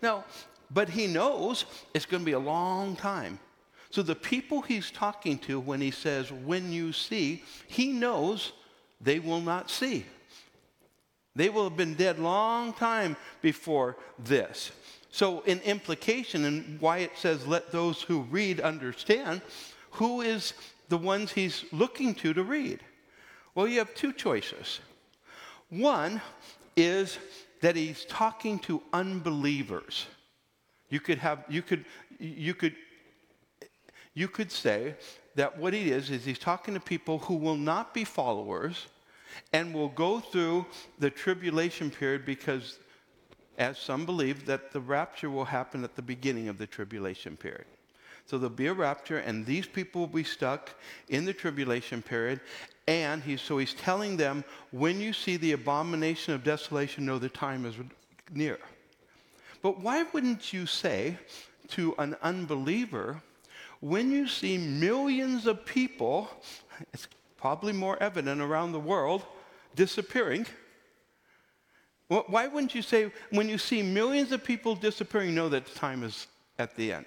[0.03, 0.25] Now,
[0.71, 1.65] but he knows
[1.95, 3.39] it's going to be a long time.
[3.91, 8.53] So the people he's talking to when he says, when you see, he knows
[9.01, 10.07] they will not see.
[11.35, 14.71] They will have been dead long time before this.
[15.11, 19.43] So, in implication, and why it says, let those who read understand,
[19.93, 20.55] who is
[20.89, 22.81] the ones he's looking to to read?
[23.55, 24.81] Well, you have two choices.
[25.69, 26.23] One
[26.77, 27.19] is
[27.63, 30.07] that he's talking to unbelievers.
[30.91, 31.87] You could have, you could,
[32.19, 32.77] you could,
[34.15, 34.95] you could say
[35.37, 38.87] that what he is, is he's talking to people who will not be followers
[39.53, 40.67] and will go through
[40.99, 42.79] the tribulation period because,
[43.57, 47.65] as some believe, that the rapture will happen at the beginning of the tribulation period.
[48.27, 50.71] So there'll be a rapture, and these people will be stuck
[51.09, 52.41] in the tribulation period.
[52.89, 57.65] And so he's telling them, when you see the abomination of desolation, know the time
[57.65, 57.75] is
[58.33, 58.59] near.
[59.63, 61.17] But why wouldn't you say
[61.69, 63.23] to an unbeliever,
[63.81, 66.29] when you see millions of people,
[66.93, 69.25] it's probably more evident around the world,
[69.75, 70.47] disappearing.
[72.09, 76.27] Why wouldn't you say, when you see millions of people disappearing, know that time is
[76.59, 77.07] at the end?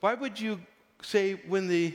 [0.00, 0.60] Why would you
[1.02, 1.94] say, when the,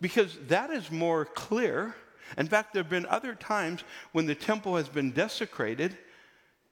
[0.00, 1.94] because that is more clear.
[2.36, 5.96] In fact, there have been other times when the temple has been desecrated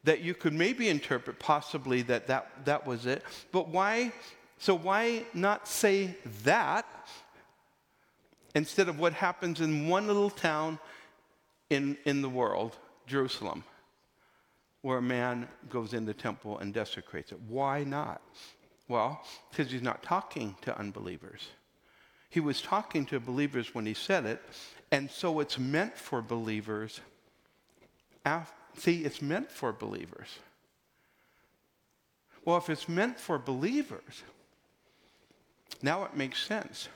[0.05, 3.23] that you could maybe interpret possibly that that, that was it.
[3.53, 4.13] But why,
[4.59, 6.87] so why not say that
[8.55, 10.79] instead of what happens in one little town
[11.71, 12.77] in, in the world,
[13.07, 13.65] Jerusalem,
[14.83, 17.39] where a man goes in the temple and desecrates it.
[17.49, 18.23] Why not?
[18.89, 21.49] Well, because he's not talking to unbelievers.
[22.31, 24.41] He was talking to believers when he said it,
[24.91, 27.01] and so it's meant for believers
[28.79, 30.39] see, it's meant for believers.
[32.45, 34.23] Well, if it's meant for believers,
[35.83, 36.89] now it makes sense.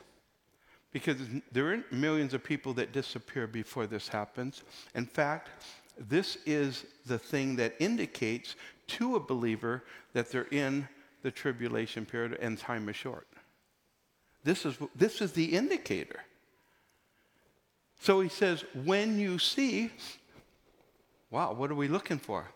[0.93, 1.17] Because
[1.53, 4.63] there aren't millions of people that disappear before this happens.
[4.95, 5.49] In fact,
[6.09, 8.57] this is the thing that indicates
[8.89, 9.85] to a believer
[10.15, 10.89] that they're in
[11.23, 13.29] the tribulation period and time is short.
[14.43, 16.21] This is, this is the indicator.
[18.01, 19.91] So he says, when you see,
[21.31, 22.49] wow, what are we looking for?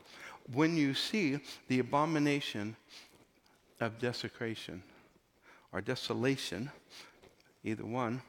[0.52, 1.38] When you see
[1.68, 2.76] the abomination
[3.78, 4.82] of desecration
[5.70, 6.70] or desolation,
[7.62, 8.22] either one,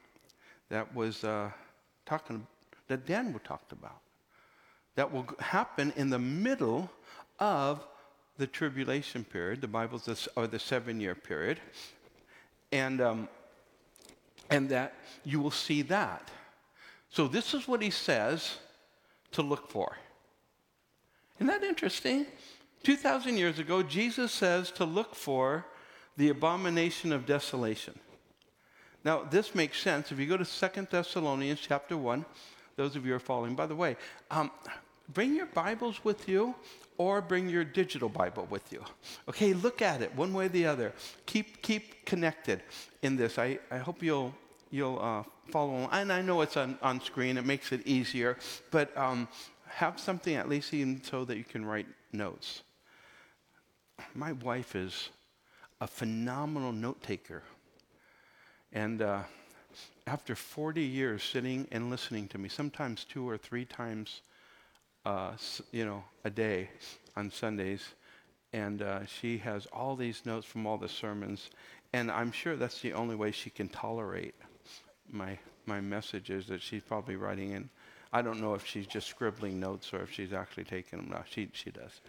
[0.68, 1.52] that was uh,
[2.06, 2.46] talking,
[2.90, 4.02] that Daniel talked about.
[4.96, 6.90] That will happen in the middle
[7.40, 7.88] of
[8.38, 9.62] the tribulation period.
[9.62, 11.62] The Bible's this, or the seven year period.
[12.74, 13.30] And, um,
[14.50, 16.30] and that you will see that.
[17.16, 18.58] So, this is what he says
[19.32, 19.96] to look for.
[21.38, 22.26] Isn't that interesting?
[22.84, 25.66] 2,000 years ago, Jesus says to look for
[26.18, 27.98] the abomination of desolation.
[29.06, 30.12] Now, this makes sense.
[30.12, 32.26] If you go to Second Thessalonians chapter 1,
[32.76, 33.96] those of you who are following, by the way,
[34.30, 34.52] um,
[35.14, 36.54] bring your Bibles with you
[36.98, 38.84] or bring your digital Bible with you.
[39.30, 40.92] Okay, look at it one way or the other.
[41.28, 42.62] Keep, keep connected
[43.04, 43.40] in this.
[43.40, 44.36] I, I hope you'll,
[44.76, 45.90] you'll uh, follow along.
[45.92, 48.38] And I know it's on, on screen, it makes it easier,
[48.72, 49.28] but um,
[49.68, 52.64] have something at least even so that you can write notes.
[54.14, 55.10] My wife is
[55.80, 57.44] a phenomenal note taker.
[58.74, 59.24] And uh,
[60.06, 64.22] after 40 years sitting and listening to me, sometimes two or three times
[65.06, 65.34] uh,
[65.72, 66.70] you know, a day
[67.16, 67.94] on Sundays.
[68.52, 71.50] And uh, she has all these notes from all the sermons.
[71.94, 74.36] And I'm sure that's the only way she can tolerate
[75.12, 77.70] my, my message is that she's probably writing in.
[78.14, 81.10] I don't know if she's just scribbling notes or if she's actually taking them.
[81.12, 82.00] No, she, she does.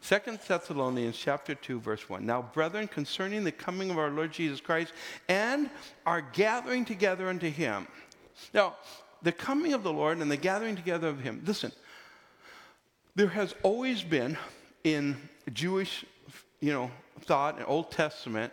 [0.00, 2.24] Second Thessalonians chapter 2 verse 1.
[2.24, 4.92] Now brethren concerning the coming of our Lord Jesus Christ
[5.28, 5.68] and
[6.06, 7.86] our gathering together unto him.
[8.54, 8.76] Now,
[9.22, 11.42] the coming of the Lord and the gathering together of him.
[11.44, 11.72] Listen,
[13.14, 14.38] there has always been
[14.84, 15.16] in
[15.52, 16.06] Jewish,
[16.60, 16.90] you know,
[17.20, 18.52] thought and Old Testament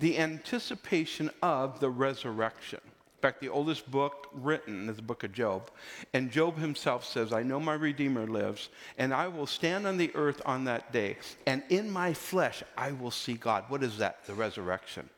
[0.00, 2.80] the anticipation of the resurrection.
[3.18, 5.72] In fact, the oldest book written is the book of Job.
[6.14, 10.12] And Job himself says, I know my Redeemer lives, and I will stand on the
[10.14, 13.64] earth on that day, and in my flesh I will see God.
[13.66, 14.24] What is that?
[14.26, 15.08] The resurrection.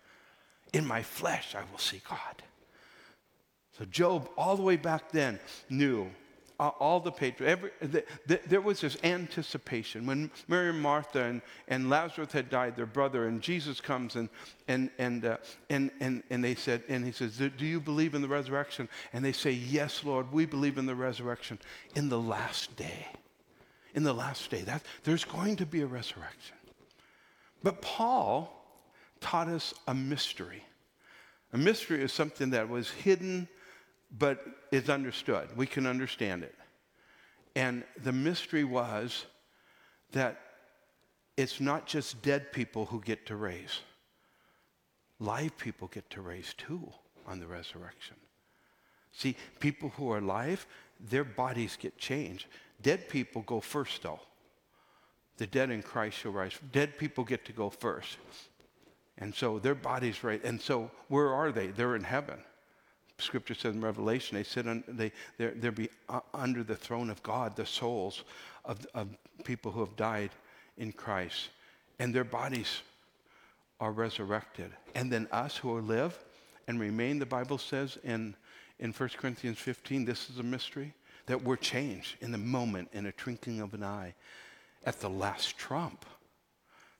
[0.72, 2.42] In my flesh I will see God.
[3.78, 5.38] So Job, all the way back then,
[5.68, 6.11] knew
[6.68, 10.06] all the patriarchs, every, the, the, there was this anticipation.
[10.06, 14.28] When Mary and Martha and, and Lazarus had died, their brother, and Jesus comes and,
[14.68, 15.38] and, and, uh,
[15.70, 18.88] and, and, and they said, and he says, Do you believe in the resurrection?
[19.12, 21.58] And they say, Yes, Lord, we believe in the resurrection
[21.96, 23.06] in the last day.
[23.94, 24.61] In the last day.
[24.61, 26.56] That, there's going to be a resurrection.
[27.62, 28.52] But Paul
[29.20, 30.62] taught us a mystery.
[31.52, 33.48] A mystery is something that was hidden
[34.18, 35.48] but it's understood.
[35.56, 36.54] We can understand it.
[37.56, 39.26] And the mystery was
[40.12, 40.40] that
[41.36, 43.80] it's not just dead people who get to raise,
[45.18, 46.92] live people get to raise too
[47.26, 48.16] on the resurrection.
[49.12, 50.66] See, people who are alive,
[51.00, 52.46] their bodies get changed.
[52.82, 54.20] Dead people go first, though.
[55.38, 56.52] The dead in Christ shall rise.
[56.72, 58.18] Dead people get to go first.
[59.18, 60.42] And so their bodies right.
[60.44, 61.68] And so where are they?
[61.68, 62.38] They're in heaven.
[63.20, 67.10] Scripture says in Revelation, they sit on, they, they're, they're be uh, under the throne
[67.10, 68.24] of God, the souls
[68.64, 69.08] of, of
[69.44, 70.30] people who have died
[70.76, 71.50] in Christ.
[71.98, 72.82] And their bodies
[73.80, 74.70] are resurrected.
[74.94, 76.18] And then us who live
[76.68, 78.34] and remain, the Bible says in,
[78.78, 80.94] in 1 Corinthians 15, this is a mystery,
[81.26, 84.14] that we're changed in the moment, in a twinkling of an eye.
[84.84, 86.04] At the last trump,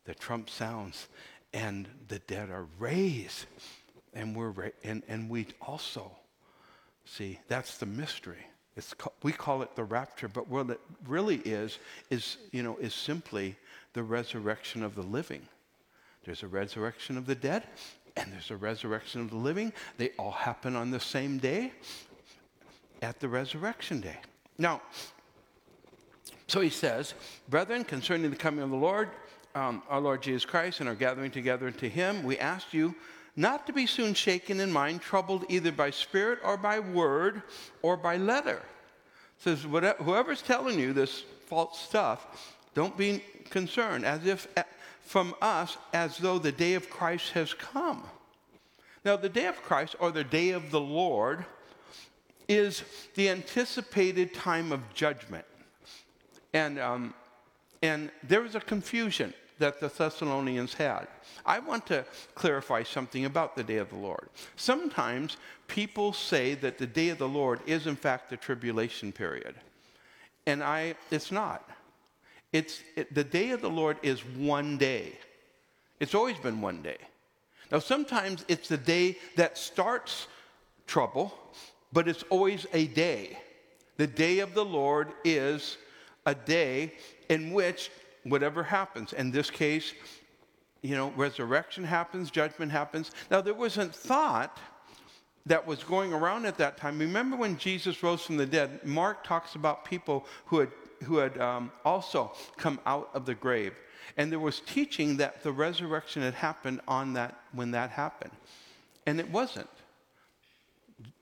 [0.05, 1.09] the trump sounds,
[1.53, 3.47] and the dead are raised
[4.15, 6.11] and we're and, and we also
[7.05, 8.47] see that's the mystery.
[8.77, 11.79] It's we call it the rapture but what it really is
[12.11, 13.57] is you know is simply
[13.93, 15.43] the resurrection of the living.
[16.25, 17.65] There's a resurrection of the dead
[18.17, 19.73] and there's a resurrection of the living.
[19.97, 21.73] They all happen on the same day
[23.03, 24.19] at the resurrection day.
[24.59, 24.83] Now
[26.51, 27.15] so he says
[27.49, 29.09] brethren concerning the coming of the lord
[29.55, 32.95] um, our lord jesus christ and our gathering together to him we ask you
[33.37, 37.43] not to be soon shaken in mind, troubled either by spirit or by word
[37.83, 38.63] or by letter.
[39.39, 44.47] It says, whoever's telling you this false stuff, don't be concerned, as if
[45.05, 48.03] from us, as though the day of Christ has come.
[49.05, 51.45] Now, the day of Christ or the day of the Lord
[52.49, 55.45] is the anticipated time of judgment.
[56.53, 57.15] And, um,
[57.83, 61.07] and there was a confusion that the Thessalonians had.
[61.47, 62.05] I want to
[62.35, 64.29] clarify something about the day of the Lord.
[64.57, 65.37] Sometimes
[65.69, 69.55] people say that the day of the Lord is, in fact, the tribulation period.
[70.47, 71.69] And I, it's not.
[72.53, 75.13] It's, it, the day of the Lord is one day.
[76.01, 76.99] It's always been one day.
[77.71, 80.27] Now, sometimes it's the day that starts
[80.87, 81.33] trouble,
[81.93, 83.39] but it's always a day.
[83.99, 85.77] The day of the Lord is
[86.27, 86.95] a day
[87.29, 87.91] in which
[88.25, 89.95] whatever happens, in this case,
[90.83, 93.11] you know, resurrection happens, judgment happens.
[93.31, 94.59] Now, there wasn't thought
[95.47, 96.99] that was going around at that time.
[96.99, 98.85] Remember when Jesus rose from the dead?
[98.85, 100.71] Mark talks about people who had,
[101.05, 103.75] who had um, also come out of the grave.
[104.17, 108.33] And there was teaching that the resurrection had happened on that when that happened.
[109.07, 109.71] And it wasn't.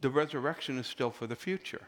[0.00, 1.82] The resurrection is still for the future.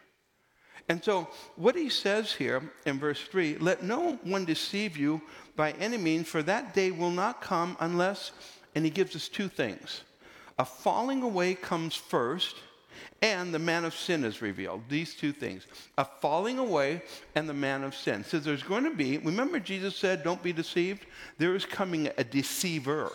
[0.88, 5.20] And so, what he says here in verse 3 let no one deceive you
[5.56, 8.32] by any means, for that day will not come unless,
[8.74, 10.02] and he gives us two things
[10.58, 12.56] a falling away comes first,
[13.22, 14.82] and the man of sin is revealed.
[14.88, 15.66] These two things
[15.96, 17.02] a falling away
[17.34, 18.24] and the man of sin.
[18.24, 21.06] So there's going to be, remember Jesus said, don't be deceived?
[21.38, 23.10] There is coming a deceiver.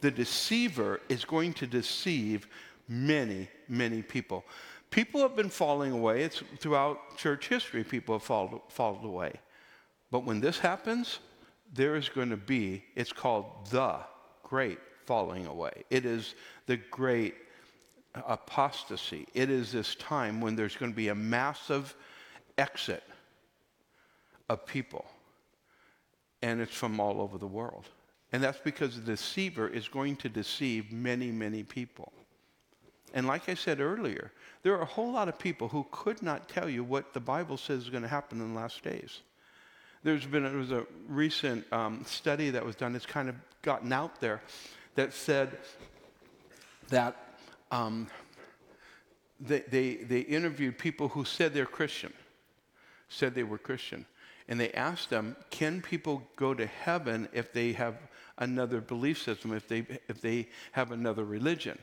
[0.00, 2.46] The deceiver is going to deceive
[2.88, 4.44] many, many people.
[4.90, 6.22] People have been falling away.
[6.22, 9.32] It's throughout church history, people have fallen, fallen away.
[10.10, 11.18] But when this happens,
[11.74, 13.98] there is going to be, it's called the
[14.42, 15.84] great falling away.
[15.90, 16.34] It is
[16.66, 17.34] the great
[18.26, 19.26] apostasy.
[19.34, 21.94] It is this time when there's going to be a massive
[22.56, 23.02] exit
[24.48, 25.04] of people.
[26.40, 27.84] And it's from all over the world.
[28.32, 32.12] And that's because the deceiver is going to deceive many, many people.
[33.14, 34.32] And like I said earlier,
[34.62, 37.56] there are a whole lot of people who could not tell you what the Bible
[37.56, 39.20] says is going to happen in the last days.
[40.02, 42.94] There's been there was a recent um, study that was done.
[42.94, 44.40] It's kind of gotten out there
[44.94, 45.58] that said
[46.88, 47.16] that
[47.70, 48.06] um,
[49.40, 52.12] they, they, they interviewed people who said they're Christian,
[53.08, 54.06] said they were Christian,
[54.48, 57.96] and they asked them, "Can people go to heaven if they have
[58.38, 59.52] another belief system?
[59.52, 61.78] If they if they have another religion?"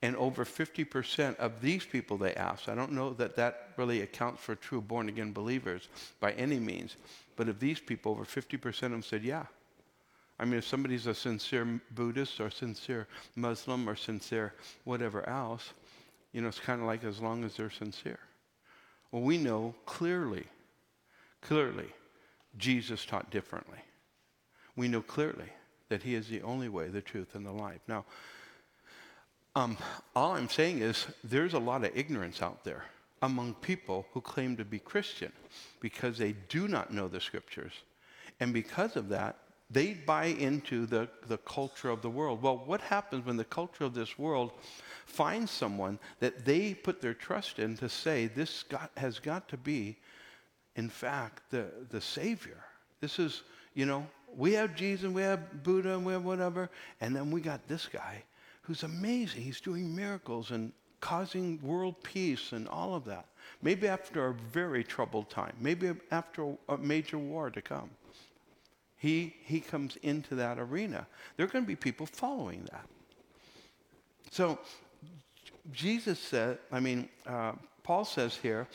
[0.00, 4.40] And over 50% of these people they asked, I don't know that that really accounts
[4.42, 5.88] for true born again believers
[6.20, 6.96] by any means,
[7.36, 9.46] but of these people, over 50% of them said, yeah.
[10.38, 15.72] I mean, if somebody's a sincere Buddhist or sincere Muslim or sincere whatever else,
[16.32, 18.20] you know, it's kind of like as long as they're sincere.
[19.10, 20.44] Well, we know clearly,
[21.40, 21.88] clearly,
[22.56, 23.78] Jesus taught differently.
[24.76, 25.48] We know clearly
[25.88, 27.80] that he is the only way, the truth, and the life.
[27.88, 28.04] Now,
[29.58, 29.76] um,
[30.14, 32.84] all I'm saying is there's a lot of ignorance out there
[33.22, 35.32] among people who claim to be Christian
[35.80, 37.72] because they do not know the scriptures.
[38.38, 39.36] And because of that,
[39.68, 42.40] they buy into the, the culture of the world.
[42.40, 44.52] Well, what happens when the culture of this world
[45.06, 49.56] finds someone that they put their trust in to say, this got, has got to
[49.56, 49.96] be,
[50.76, 52.64] in fact, the, the Savior?
[53.00, 53.42] This is,
[53.74, 54.06] you know,
[54.36, 57.86] we have Jesus, we have Buddha, and we have whatever, and then we got this
[57.86, 58.22] guy
[58.68, 59.40] who's amazing.
[59.40, 63.24] He's doing miracles and causing world peace and all of that.
[63.62, 67.90] Maybe after a very troubled time, maybe after a major war to come.
[68.98, 71.06] He, he comes into that arena.
[71.36, 72.84] There are going to be people following that.
[74.30, 74.58] So
[75.72, 77.52] Jesus said, I mean, uh,
[77.82, 78.68] Paul says here,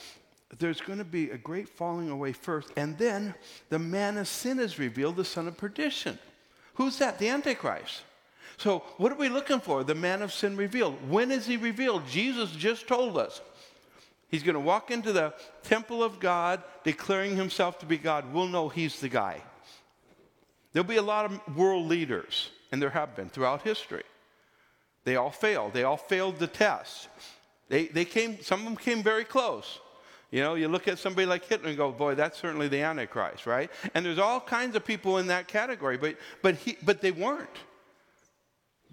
[0.58, 3.36] there's going to be a great falling away first, and then
[3.70, 6.18] the man of sin is revealed, the son of perdition.
[6.76, 7.20] Who's that?
[7.20, 8.02] The Antichrist.
[8.58, 9.84] So, what are we looking for?
[9.84, 11.10] The man of sin revealed.
[11.10, 12.08] When is he revealed?
[12.08, 13.42] Jesus just told us.
[14.30, 15.34] He's going to walk into the
[15.64, 18.34] temple of God, declaring himself to be God.
[18.34, 19.42] We'll know he's the guy.
[20.72, 24.04] There'll be a lot of world leaders, and there have been throughout history.
[25.04, 25.74] They all failed.
[25.74, 27.10] They all failed the test.
[27.70, 29.80] They, they came, some of them came very close.
[30.32, 33.46] You know, you look at somebody like Hitler and go, boy, that's certainly the Antichrist,
[33.46, 33.70] right?
[33.94, 37.56] And there's all kinds of people in that category, but, but, he, but they weren't.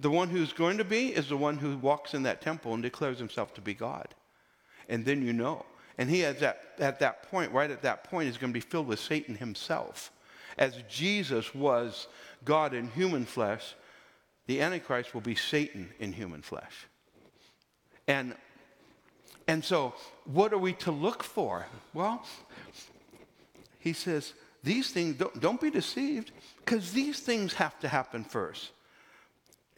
[0.01, 2.83] The one who's going to be is the one who walks in that temple and
[2.83, 4.09] declares himself to be God.
[4.89, 5.67] And then you know.
[5.99, 8.61] And he has that, at that point, right at that point, is going to be
[8.61, 10.11] filled with Satan himself.
[10.57, 12.09] As Jesus was
[12.45, 13.75] God in human flesh,
[14.47, 16.87] the Antichrist will be Satan in human flesh.
[18.09, 18.35] And,
[19.47, 19.95] and so,
[20.25, 21.67] what are we to look for?
[21.93, 22.25] Well,
[23.79, 24.33] he says,
[24.63, 26.33] these things, don't, don't be deceived,
[26.65, 28.73] because these things have to happen first.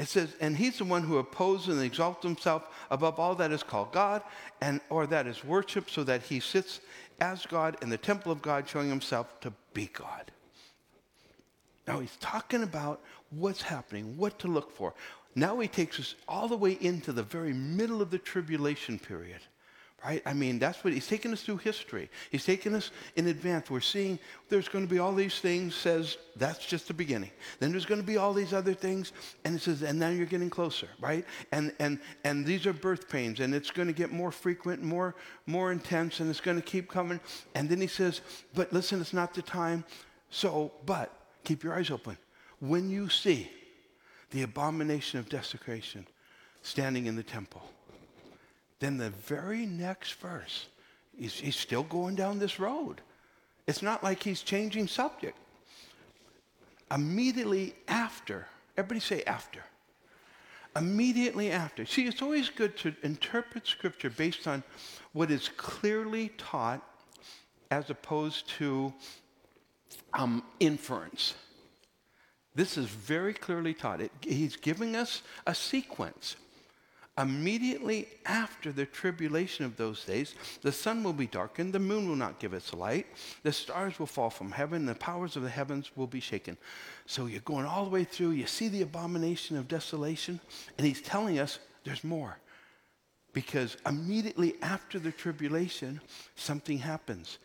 [0.03, 3.62] It says, and he's the one who opposes and exalts himself above all that is
[3.62, 4.20] called God
[4.61, 6.80] and or that is worship, so that he sits
[7.20, 10.32] as God in the temple of God, showing himself to be God.
[11.86, 13.00] Now he's talking about
[13.30, 14.92] what's happening, what to look for.
[15.36, 19.40] Now he takes us all the way into the very middle of the tribulation period
[20.05, 20.22] right?
[20.26, 22.11] I mean, that's what he's taking us through history.
[22.30, 23.70] He's taking us in advance.
[23.70, 27.30] We're seeing there's going to be all these things, says that's just the beginning.
[27.61, 29.12] Then there's going to be all these other things,
[29.44, 31.24] and it says, and now you're getting closer, right?
[31.53, 35.14] And and and these are birth pains, and it's going to get more frequent, more
[35.46, 37.20] more intense, and it's going to keep coming.
[37.55, 38.20] And then he says,
[38.55, 39.84] but listen, it's not the time.
[40.30, 42.16] So, but keep your eyes open.
[42.61, 43.50] When you see
[44.30, 46.07] the abomination of desecration
[46.62, 47.62] standing in the temple
[48.83, 50.66] then the very next verse,
[51.16, 53.01] he's, he's still going down this road.
[53.68, 55.39] It's not like he's changing subject.
[56.91, 59.61] Immediately after, everybody say after.
[60.74, 61.87] Immediately after.
[61.87, 64.64] See, it's always good to interpret Scripture based on
[65.12, 66.83] what is clearly taught
[67.70, 68.93] as opposed to
[70.12, 71.35] um, inference.
[72.55, 74.01] This is very clearly taught.
[74.01, 76.37] It, he's giving us a sequence.
[77.19, 82.17] Immediately after the tribulation of those days, the sun will be darkened, the moon will
[82.17, 83.07] not give its light,
[83.43, 86.57] the stars will fall from heaven, the powers of the heavens will be shaken.
[87.05, 90.41] So you're going all the way through, you see the abomination of desolation,
[90.79, 92.39] and he's telling us there's more.
[93.35, 96.01] Because immediately after the tribulation,
[96.37, 97.39] something happens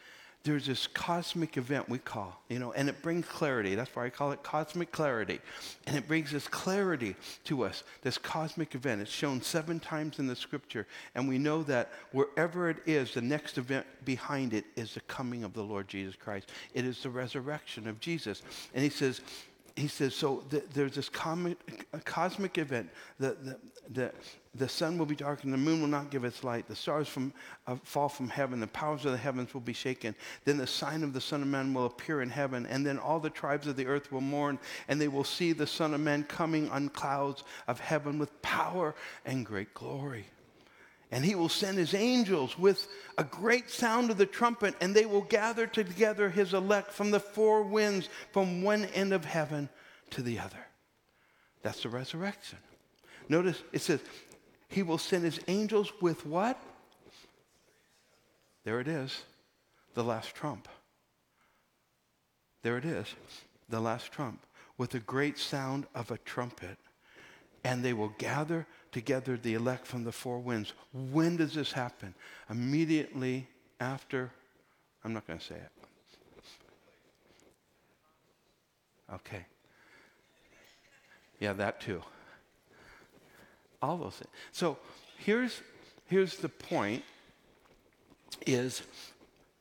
[0.47, 3.75] there's this cosmic event we call, you know, and it brings clarity.
[3.75, 5.41] That's why I call it cosmic clarity.
[5.85, 9.01] And it brings this clarity to us, this cosmic event.
[9.01, 10.87] It's shown seven times in the scripture.
[11.15, 15.43] And we know that wherever it is, the next event behind it is the coming
[15.43, 16.49] of the Lord Jesus Christ.
[16.73, 18.41] It is the resurrection of Jesus.
[18.73, 19.19] And he says,
[19.75, 21.57] he says, so the, there's this comic,
[22.05, 22.89] cosmic event.
[23.19, 23.59] The, the,
[23.93, 24.11] the,
[24.55, 27.31] the sun will be darkened, the moon will not give its light, the stars from,
[27.67, 30.15] uh, fall from heaven, the powers of the heavens will be shaken.
[30.45, 33.19] Then the sign of the Son of Man will appear in heaven, and then all
[33.19, 36.23] the tribes of the earth will mourn, and they will see the Son of Man
[36.23, 40.25] coming on clouds of heaven with power and great glory.
[41.09, 42.85] And he will send his angels with
[43.17, 47.19] a great sound of the trumpet, and they will gather together his elect from the
[47.19, 49.69] four winds, from one end of heaven
[50.09, 50.57] to the other.
[51.61, 52.57] That's the resurrection.
[53.29, 53.99] Notice it says,
[54.69, 56.59] He will send His angels with what?
[58.63, 59.23] There it is,
[59.93, 60.67] the last trump.
[62.63, 63.07] There it is,
[63.69, 64.45] the last trump,
[64.77, 66.77] with a great sound of a trumpet.
[67.63, 70.73] And they will gather together the elect from the four winds.
[70.93, 72.13] When does this happen?
[72.49, 73.47] Immediately
[73.79, 74.31] after,
[75.03, 75.71] I'm not going to say it.
[79.13, 79.45] Okay.
[81.39, 82.01] Yeah, that too.
[83.81, 84.31] All those things.
[84.51, 84.77] So
[85.17, 85.61] here's,
[86.05, 87.03] here's the point
[88.45, 88.81] is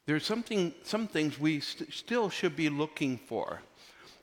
[0.07, 3.61] there's something, some things we st- still should be looking for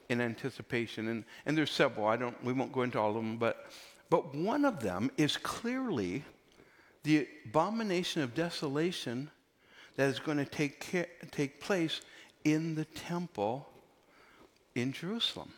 [0.09, 1.07] in anticipation.
[1.09, 2.07] And, and there's several.
[2.07, 3.71] I don't, we won't go into all of them, but,
[4.09, 6.23] but one of them is clearly
[7.03, 9.29] the abomination of desolation
[9.95, 12.01] that is going to take, care, take place
[12.43, 13.67] in the temple
[14.75, 15.51] in Jerusalem.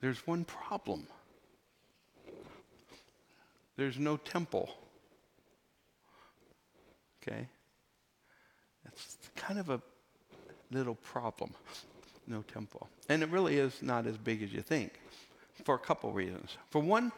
[0.00, 1.06] There's one problem
[3.80, 4.68] there's no temple.
[7.22, 7.48] Okay?
[8.84, 9.80] That's kind of a
[10.70, 11.54] little problem.
[12.26, 12.88] No temple.
[13.08, 15.00] And it really is not as big as you think
[15.64, 16.58] for a couple reasons.
[16.68, 17.10] For one,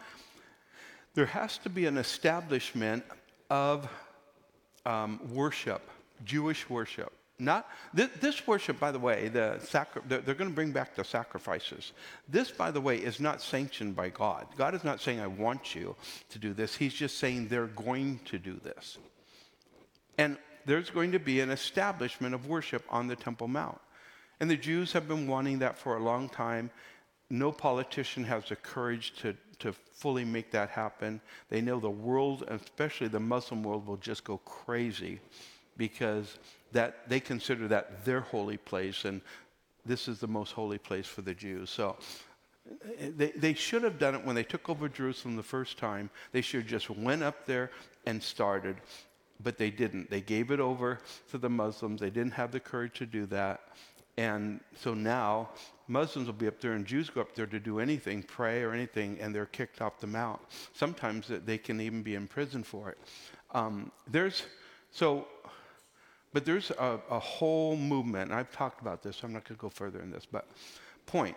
[1.14, 3.02] there has to be an establishment
[3.50, 3.88] of
[4.86, 5.82] um, worship,
[6.24, 7.12] Jewish worship.
[7.42, 10.94] Not th- this worship, by the way, the sacri- they're, they're going to bring back
[10.94, 11.92] the sacrifices.
[12.28, 14.46] This, by the way, is not sanctioned by God.
[14.56, 15.96] God is not saying, "I want you
[16.30, 18.98] to do this." He's just saying they're going to do this,
[20.16, 20.36] and
[20.66, 23.80] there's going to be an establishment of worship on the Temple Mount,
[24.38, 26.70] and the Jews have been wanting that for a long time.
[27.28, 31.20] No politician has the courage to to fully make that happen.
[31.48, 35.18] They know the world, especially the Muslim world, will just go crazy
[35.76, 36.38] because
[36.72, 39.20] that they consider that their holy place, and
[39.84, 41.70] this is the most holy place for the Jews.
[41.70, 41.96] So
[43.16, 46.10] they, they should have done it when they took over Jerusalem the first time.
[46.32, 47.70] They should have just went up there
[48.06, 48.76] and started,
[49.42, 50.10] but they didn't.
[50.10, 50.98] They gave it over
[51.30, 52.00] to the Muslims.
[52.00, 53.60] They didn't have the courage to do that.
[54.18, 55.50] And so now
[55.88, 58.72] Muslims will be up there and Jews go up there to do anything, pray or
[58.72, 60.40] anything, and they're kicked off the mount.
[60.74, 62.98] Sometimes they can even be in prison for it.
[63.52, 64.44] Um, there's
[64.90, 65.26] so
[66.32, 69.56] but there's a, a whole movement, and I've talked about this, so I'm not going
[69.56, 70.48] to go further in this, but
[71.06, 71.36] point.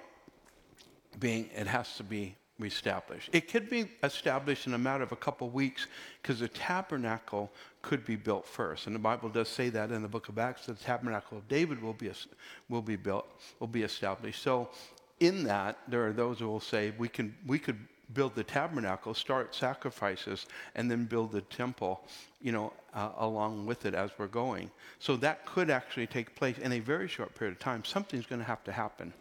[1.20, 3.30] being, it has to be reestablished.
[3.34, 5.88] It could be established in a matter of a couple of weeks
[6.22, 8.88] because the tabernacle could be built first.
[8.88, 11.82] And the Bible does say that in the book of Acts, the tabernacle of David
[11.82, 12.12] will be,
[12.70, 13.28] will be built,
[13.60, 14.42] will be established.
[14.42, 14.70] So
[15.20, 17.80] in that, there are those who will say we, can, we could
[18.14, 20.46] build the tabernacle, start sacrifices,
[20.76, 22.04] and then build the temple,
[22.42, 24.70] you know, uh, along with it as we're going.
[25.00, 27.84] So that could actually take place in a very short period of time.
[27.84, 29.14] Something's going to have to happen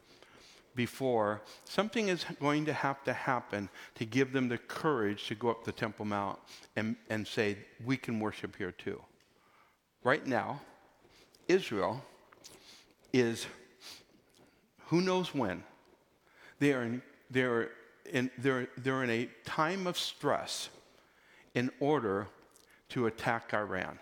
[0.75, 5.51] before, something is going to have to happen to give them the courage to go
[5.51, 6.39] up the Temple Mount
[6.77, 9.01] and, and say, we can worship here too.
[10.03, 10.61] Right now,
[11.49, 12.03] Israel
[13.13, 13.47] is,
[14.87, 15.63] who knows when,
[16.59, 17.71] they are in, they're,
[18.13, 20.69] in, they're, they're in a time of stress
[21.55, 22.27] in order
[22.91, 23.99] to attack Iran.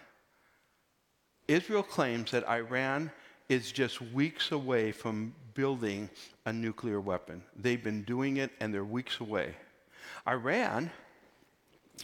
[1.48, 3.11] Israel claims that Iran
[3.48, 6.09] is just weeks away from building
[6.46, 7.42] a nuclear weapon.
[7.57, 9.55] They've been doing it and they're weeks away.
[10.26, 10.90] Iran,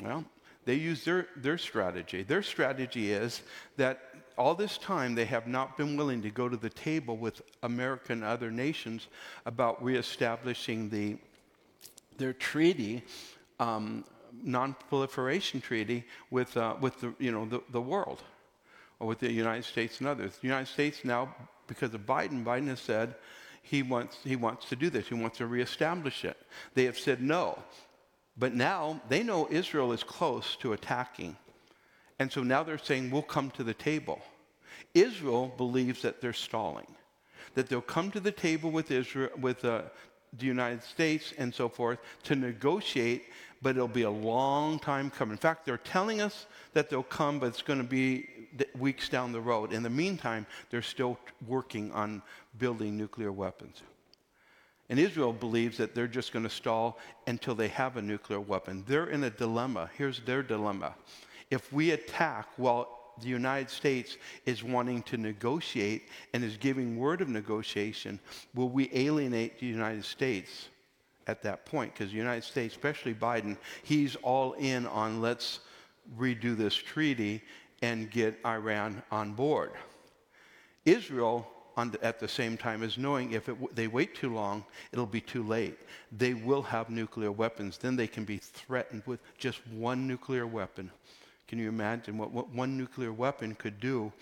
[0.03, 0.25] well,
[0.65, 2.23] they use their, their strategy.
[2.23, 3.43] Their strategy is
[3.77, 4.01] that
[4.37, 8.13] all this time they have not been willing to go to the table with America
[8.13, 9.09] and other nations
[9.47, 11.17] about reestablishing the,
[12.19, 13.03] their treaty,
[13.59, 14.05] um,
[14.43, 18.23] non-proliferation treaty with, uh, with the, you know, the, the world
[19.01, 20.37] or with the United States and others.
[20.41, 21.35] The United States now,
[21.67, 23.15] because of Biden, Biden has said,
[23.63, 25.09] he wants, he wants to do this.
[25.09, 26.37] He wants to reestablish it.
[26.75, 27.59] They have said no.
[28.37, 31.37] But now they know Israel is close to attacking.
[32.19, 34.21] And so now they're saying, we'll come to the table.
[34.95, 36.87] Israel believes that they're stalling,
[37.55, 39.83] that they'll come to the table with Israel, with uh,
[40.37, 43.25] the United States and so forth to negotiate,
[43.63, 45.33] but it'll be a long time coming.
[45.33, 48.29] In fact, they're telling us that they'll come, but it's going to be
[48.79, 49.73] weeks down the road.
[49.73, 52.23] In the meantime, they're still working on
[52.59, 53.83] building nuclear weapons.
[54.91, 58.85] And Israel believes that they're just going to stall until they have a nuclear weapon.
[58.87, 59.91] They're in a dilemma.
[59.99, 60.95] Here's their dilemma.
[61.51, 64.17] If we attack while the United States
[64.47, 68.19] is wanting to negotiate and is giving word of negotiation,
[68.55, 70.69] will we alienate the United States
[71.27, 71.95] at that point?
[71.95, 75.61] Because the United States, especially Biden, he's all in on let's
[76.19, 77.43] redo this treaty
[77.83, 79.73] and get Iran on board.
[80.85, 81.47] Israel,
[81.77, 85.21] the, at the same time, is knowing if it, they wait too long, it'll be
[85.21, 85.79] too late.
[86.11, 87.79] They will have nuclear weapons.
[87.79, 90.91] Then they can be threatened with just one nuclear weapon.
[91.49, 94.13] Can you imagine what, what one nuclear weapon could do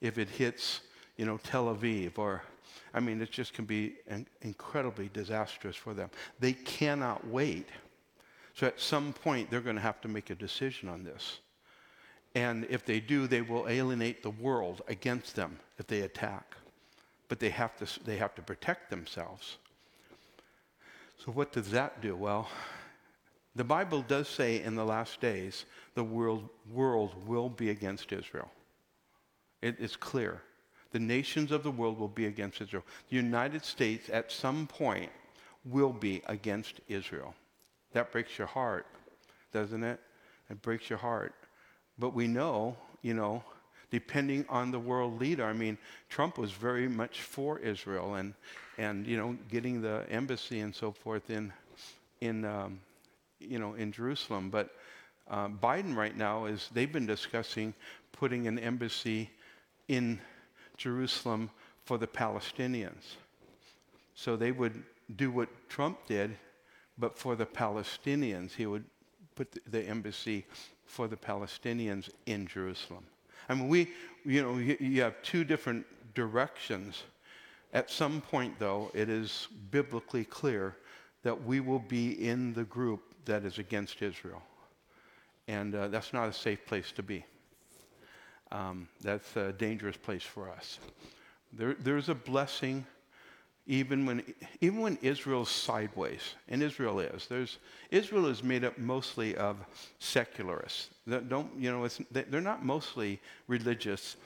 [0.00, 0.80] if it hits,
[1.16, 2.42] you know, Tel Aviv or
[2.94, 6.10] I mean, it just can be in- incredibly disastrous for them.
[6.40, 7.68] They cannot wait.
[8.54, 11.40] So at some point, they're going to have to make a decision on this.
[12.34, 16.54] And if they do, they will alienate the world against them if they attack.
[17.28, 19.58] But they have to, they have to protect themselves.
[21.24, 22.14] So, what does that do?
[22.14, 22.48] Well,
[23.56, 28.50] the Bible does say in the last days the world, world will be against Israel.
[29.62, 30.42] It is clear.
[30.92, 32.84] The nations of the world will be against Israel.
[33.08, 35.10] The United States, at some point,
[35.64, 37.34] will be against Israel.
[37.92, 38.86] That breaks your heart,
[39.52, 40.00] doesn't it?
[40.50, 41.34] It breaks your heart.
[41.98, 43.42] But we know, you know,
[43.90, 45.44] depending on the world leader.
[45.44, 45.78] I mean,
[46.08, 48.34] Trump was very much for Israel and,
[48.76, 51.52] and you know, getting the embassy and so forth in,
[52.20, 52.80] in um,
[53.40, 54.50] you know, in Jerusalem.
[54.50, 54.70] But
[55.28, 57.74] uh, Biden right now is, they've been discussing
[58.12, 59.30] putting an embassy
[59.88, 60.20] in
[60.76, 61.50] Jerusalem
[61.84, 63.16] for the Palestinians.
[64.14, 64.82] So they would
[65.16, 66.36] do what Trump did,
[66.98, 68.84] but for the Palestinians, he would
[69.34, 70.46] put the, embassy
[70.86, 73.04] for the Palestinians in Jerusalem.
[73.48, 73.92] I mean, we,
[74.24, 77.02] you know, you have two different directions.
[77.72, 80.76] At some point, though, it is biblically clear
[81.22, 84.42] that we will be in the group that is against Israel.
[85.48, 87.24] And uh, that's not a safe place to be.
[88.50, 90.78] Um, that's a dangerous place for us.
[91.52, 92.86] There, there's a blessing
[93.66, 94.22] even when,
[94.60, 97.58] even when Israel's sideways, and Israel is, there's,
[97.90, 99.56] Israel is made up mostly of
[99.98, 100.90] secularists.
[101.06, 104.16] That don't, you know, they're not mostly religious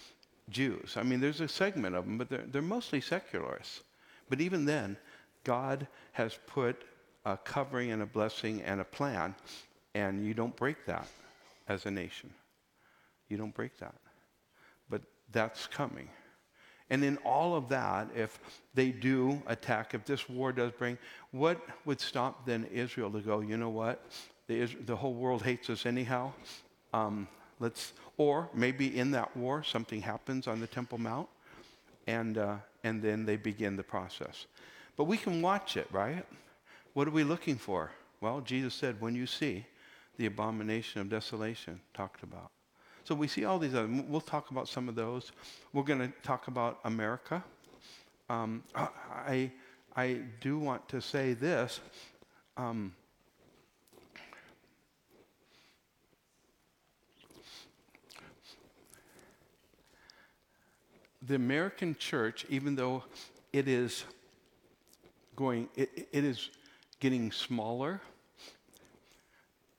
[0.50, 0.94] Jews.
[0.96, 3.80] I mean, there's a segment of them, but they're, they're mostly secularists.
[4.28, 4.98] But even then,
[5.42, 6.84] God has put
[7.24, 9.34] a covering and a blessing and a plan,
[9.94, 11.06] and you don't break that
[11.68, 12.30] as a nation.
[13.28, 13.94] You don't break that.
[14.88, 16.08] But that's coming.
[16.90, 18.40] And in all of that, if
[18.74, 20.98] they do attack, if this war does bring,
[21.30, 24.04] what would stop then Israel to go, you know what?
[24.48, 26.32] The, the whole world hates us anyhow.
[26.92, 27.28] Um,
[27.60, 31.28] let's, or maybe in that war, something happens on the Temple Mount,
[32.08, 34.46] and, uh, and then they begin the process.
[34.96, 36.26] But we can watch it, right?
[36.94, 37.92] What are we looking for?
[38.20, 39.64] Well, Jesus said, when you see
[40.16, 42.50] the abomination of desolation talked about.
[43.04, 45.32] So we see all these other, we'll talk about some of those.
[45.72, 47.42] We're going to talk about America.
[48.28, 49.50] Um, I,
[49.96, 51.80] I do want to say this.
[52.56, 52.92] Um,
[61.26, 63.04] the American church, even though
[63.52, 64.04] it is
[65.36, 66.50] going, it, it is
[67.00, 68.00] getting smaller,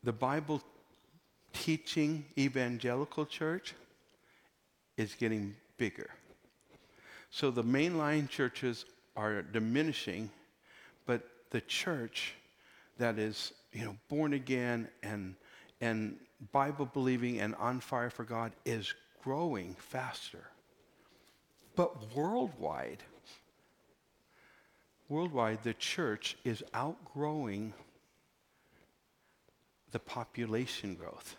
[0.03, 0.61] the Bible
[1.53, 3.75] teaching evangelical church
[4.97, 6.09] is getting bigger.
[7.29, 10.29] So the mainline churches are diminishing,
[11.05, 12.33] but the church
[12.97, 15.35] that is, you know, born again and
[15.79, 16.17] and
[16.51, 18.93] Bible believing and on fire for God is
[19.23, 20.45] growing faster.
[21.75, 23.03] But worldwide,
[25.11, 27.73] worldwide, the church is outgrowing
[29.91, 31.35] the population growth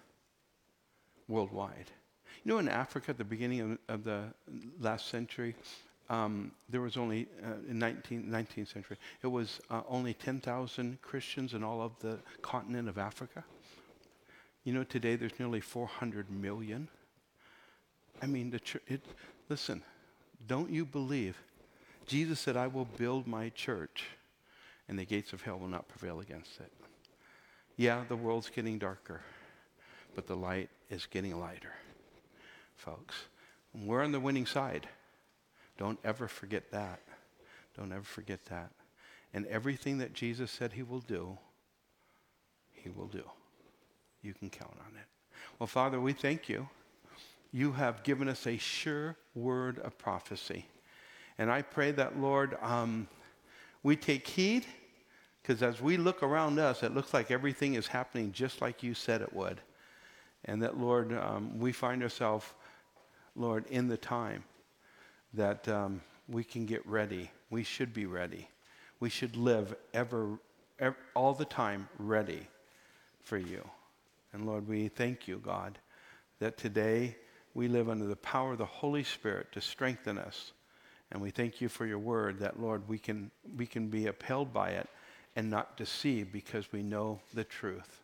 [1.26, 1.90] worldwide.
[2.44, 4.24] You know, in Africa at the beginning of, of the
[4.78, 5.54] last century,
[6.10, 11.54] um, there was only, uh, in 19, 19th century, it was uh, only 10,000 Christians
[11.54, 13.42] in all of the continent of Africa.
[14.64, 16.88] You know, today there's nearly 400 million.
[18.20, 19.00] I mean, the ch- it,
[19.48, 19.82] listen,
[20.46, 21.38] don't you believe?
[22.06, 24.04] Jesus said, I will build my church,
[24.88, 26.72] and the gates of hell will not prevail against it.
[27.76, 29.20] Yeah, the world's getting darker,
[30.14, 31.72] but the light is getting lighter,
[32.76, 33.14] folks.
[33.74, 34.88] We're on the winning side.
[35.78, 37.00] Don't ever forget that.
[37.76, 38.70] Don't ever forget that.
[39.32, 41.38] And everything that Jesus said he will do,
[42.72, 43.24] he will do.
[44.20, 45.06] You can count on it.
[45.58, 46.68] Well, Father, we thank you.
[47.50, 50.66] You have given us a sure word of prophecy.
[51.42, 53.08] And I pray that, Lord, um,
[53.82, 54.64] we take heed
[55.42, 58.94] because as we look around us, it looks like everything is happening just like you
[58.94, 59.60] said it would.
[60.44, 62.46] And that, Lord, um, we find ourselves,
[63.34, 64.44] Lord, in the time
[65.34, 67.28] that um, we can get ready.
[67.50, 68.48] We should be ready.
[69.00, 70.38] We should live ever,
[70.78, 72.46] ever, all the time ready
[73.24, 73.68] for you.
[74.32, 75.80] And Lord, we thank you, God,
[76.38, 77.16] that today
[77.52, 80.52] we live under the power of the Holy Spirit to strengthen us.
[81.12, 84.52] And we thank you for your word that, Lord, we can, we can be upheld
[84.52, 84.88] by it
[85.36, 88.00] and not deceived because we know the truth.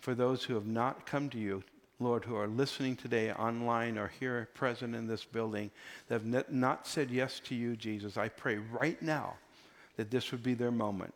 [0.00, 1.62] For those who have not come to you,
[2.00, 5.70] Lord, who are listening today online or here present in this building,
[6.08, 9.34] that have not said yes to you, Jesus, I pray right now
[9.96, 11.14] that this would be their moment,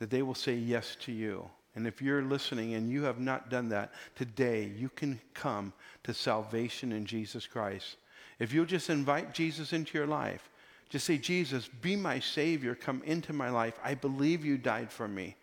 [0.00, 1.48] that they will say yes to you.
[1.76, 5.72] And if you're listening and you have not done that, today you can come
[6.02, 7.96] to salvation in Jesus Christ.
[8.42, 10.50] If you'll just invite Jesus into your life,
[10.88, 13.78] just say, Jesus, be my Savior, come into my life.
[13.84, 15.36] I believe you died for me.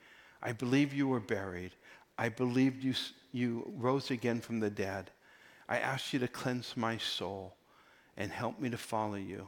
[0.43, 1.71] I believe you were buried.
[2.17, 2.93] I believe you
[3.31, 5.11] you rose again from the dead.
[5.69, 7.55] I ask you to cleanse my soul
[8.17, 9.47] and help me to follow you.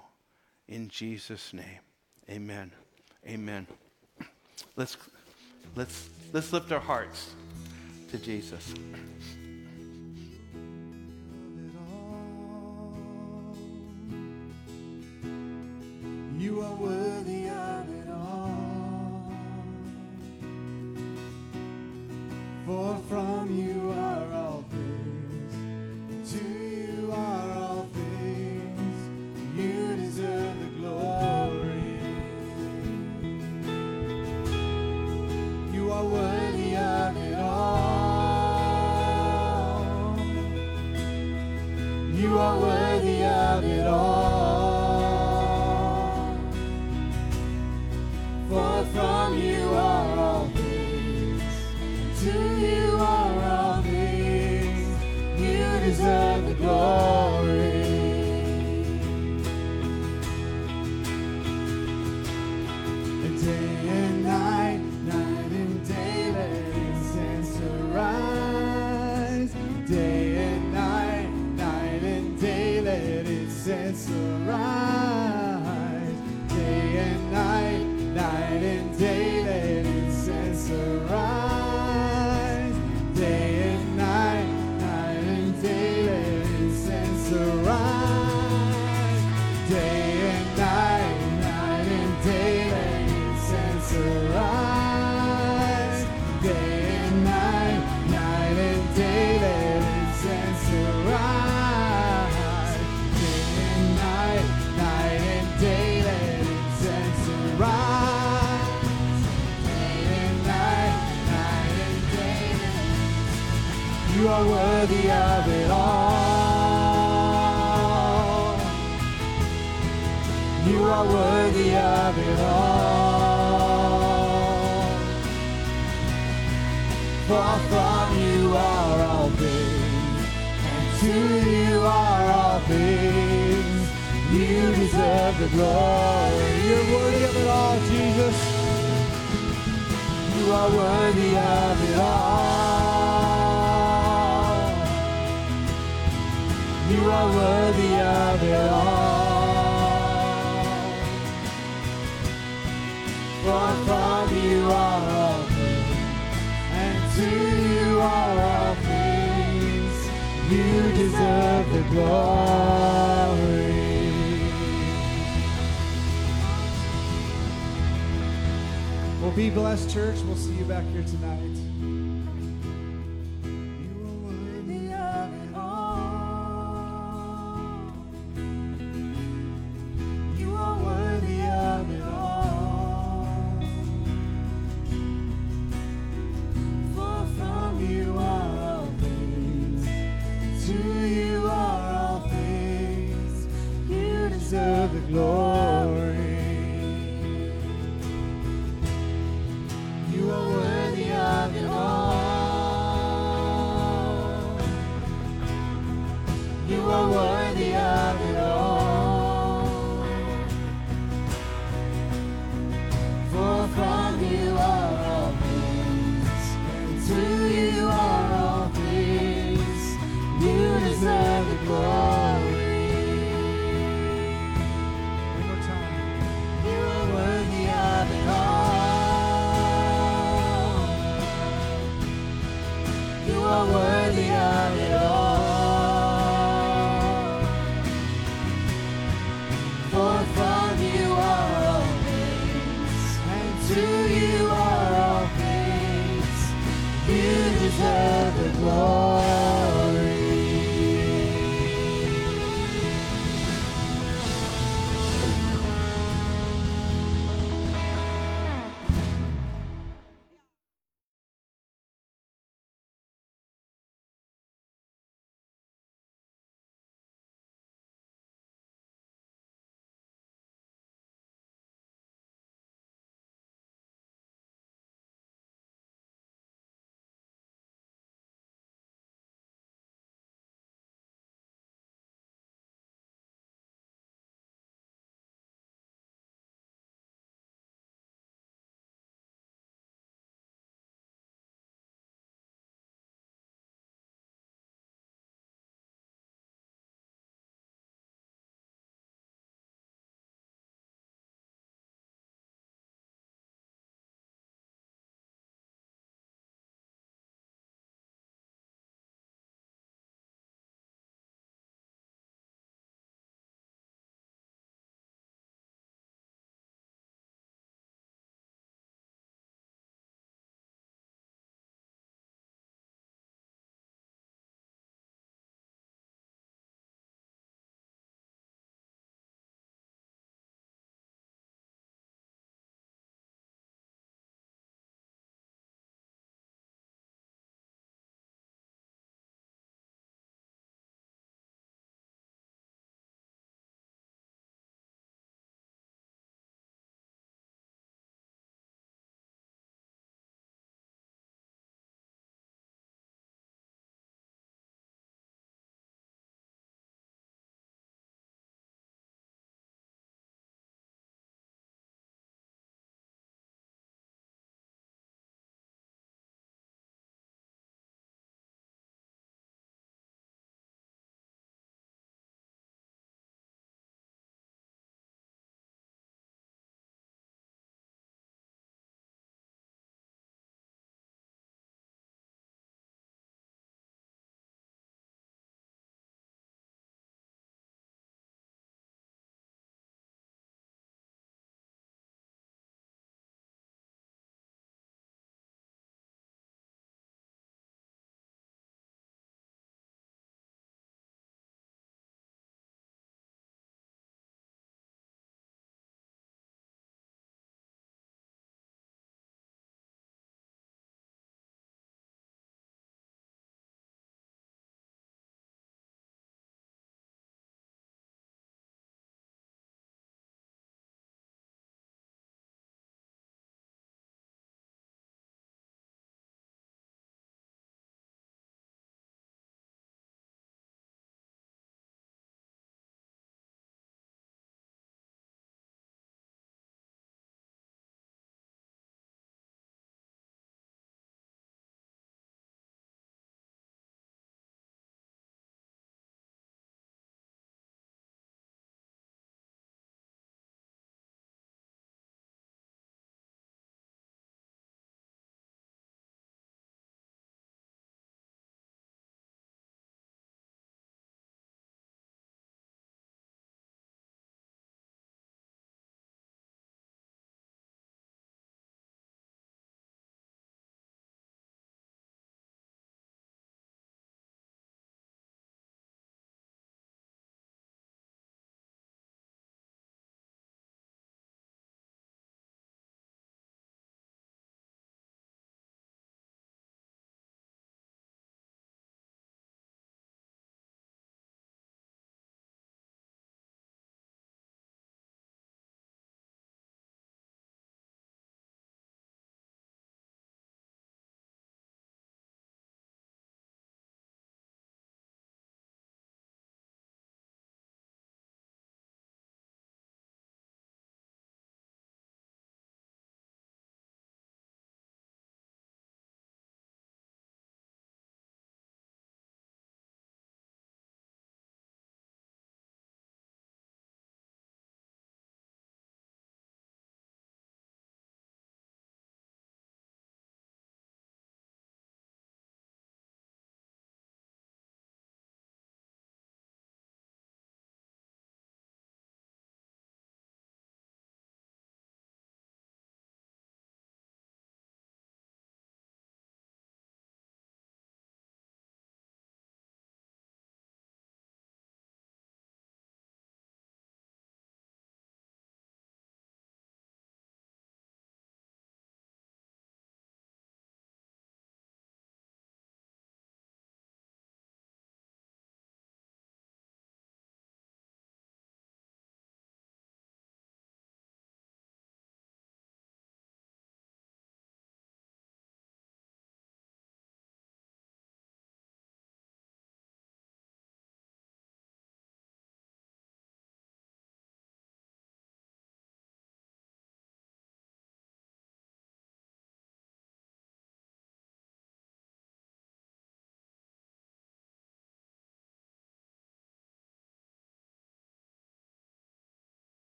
[0.68, 1.82] In Jesus' name,
[2.30, 2.72] amen.
[3.28, 3.68] Amen.
[4.78, 4.96] Let's,
[5.76, 7.34] let's, let's lift our hearts
[8.12, 8.74] to Jesus.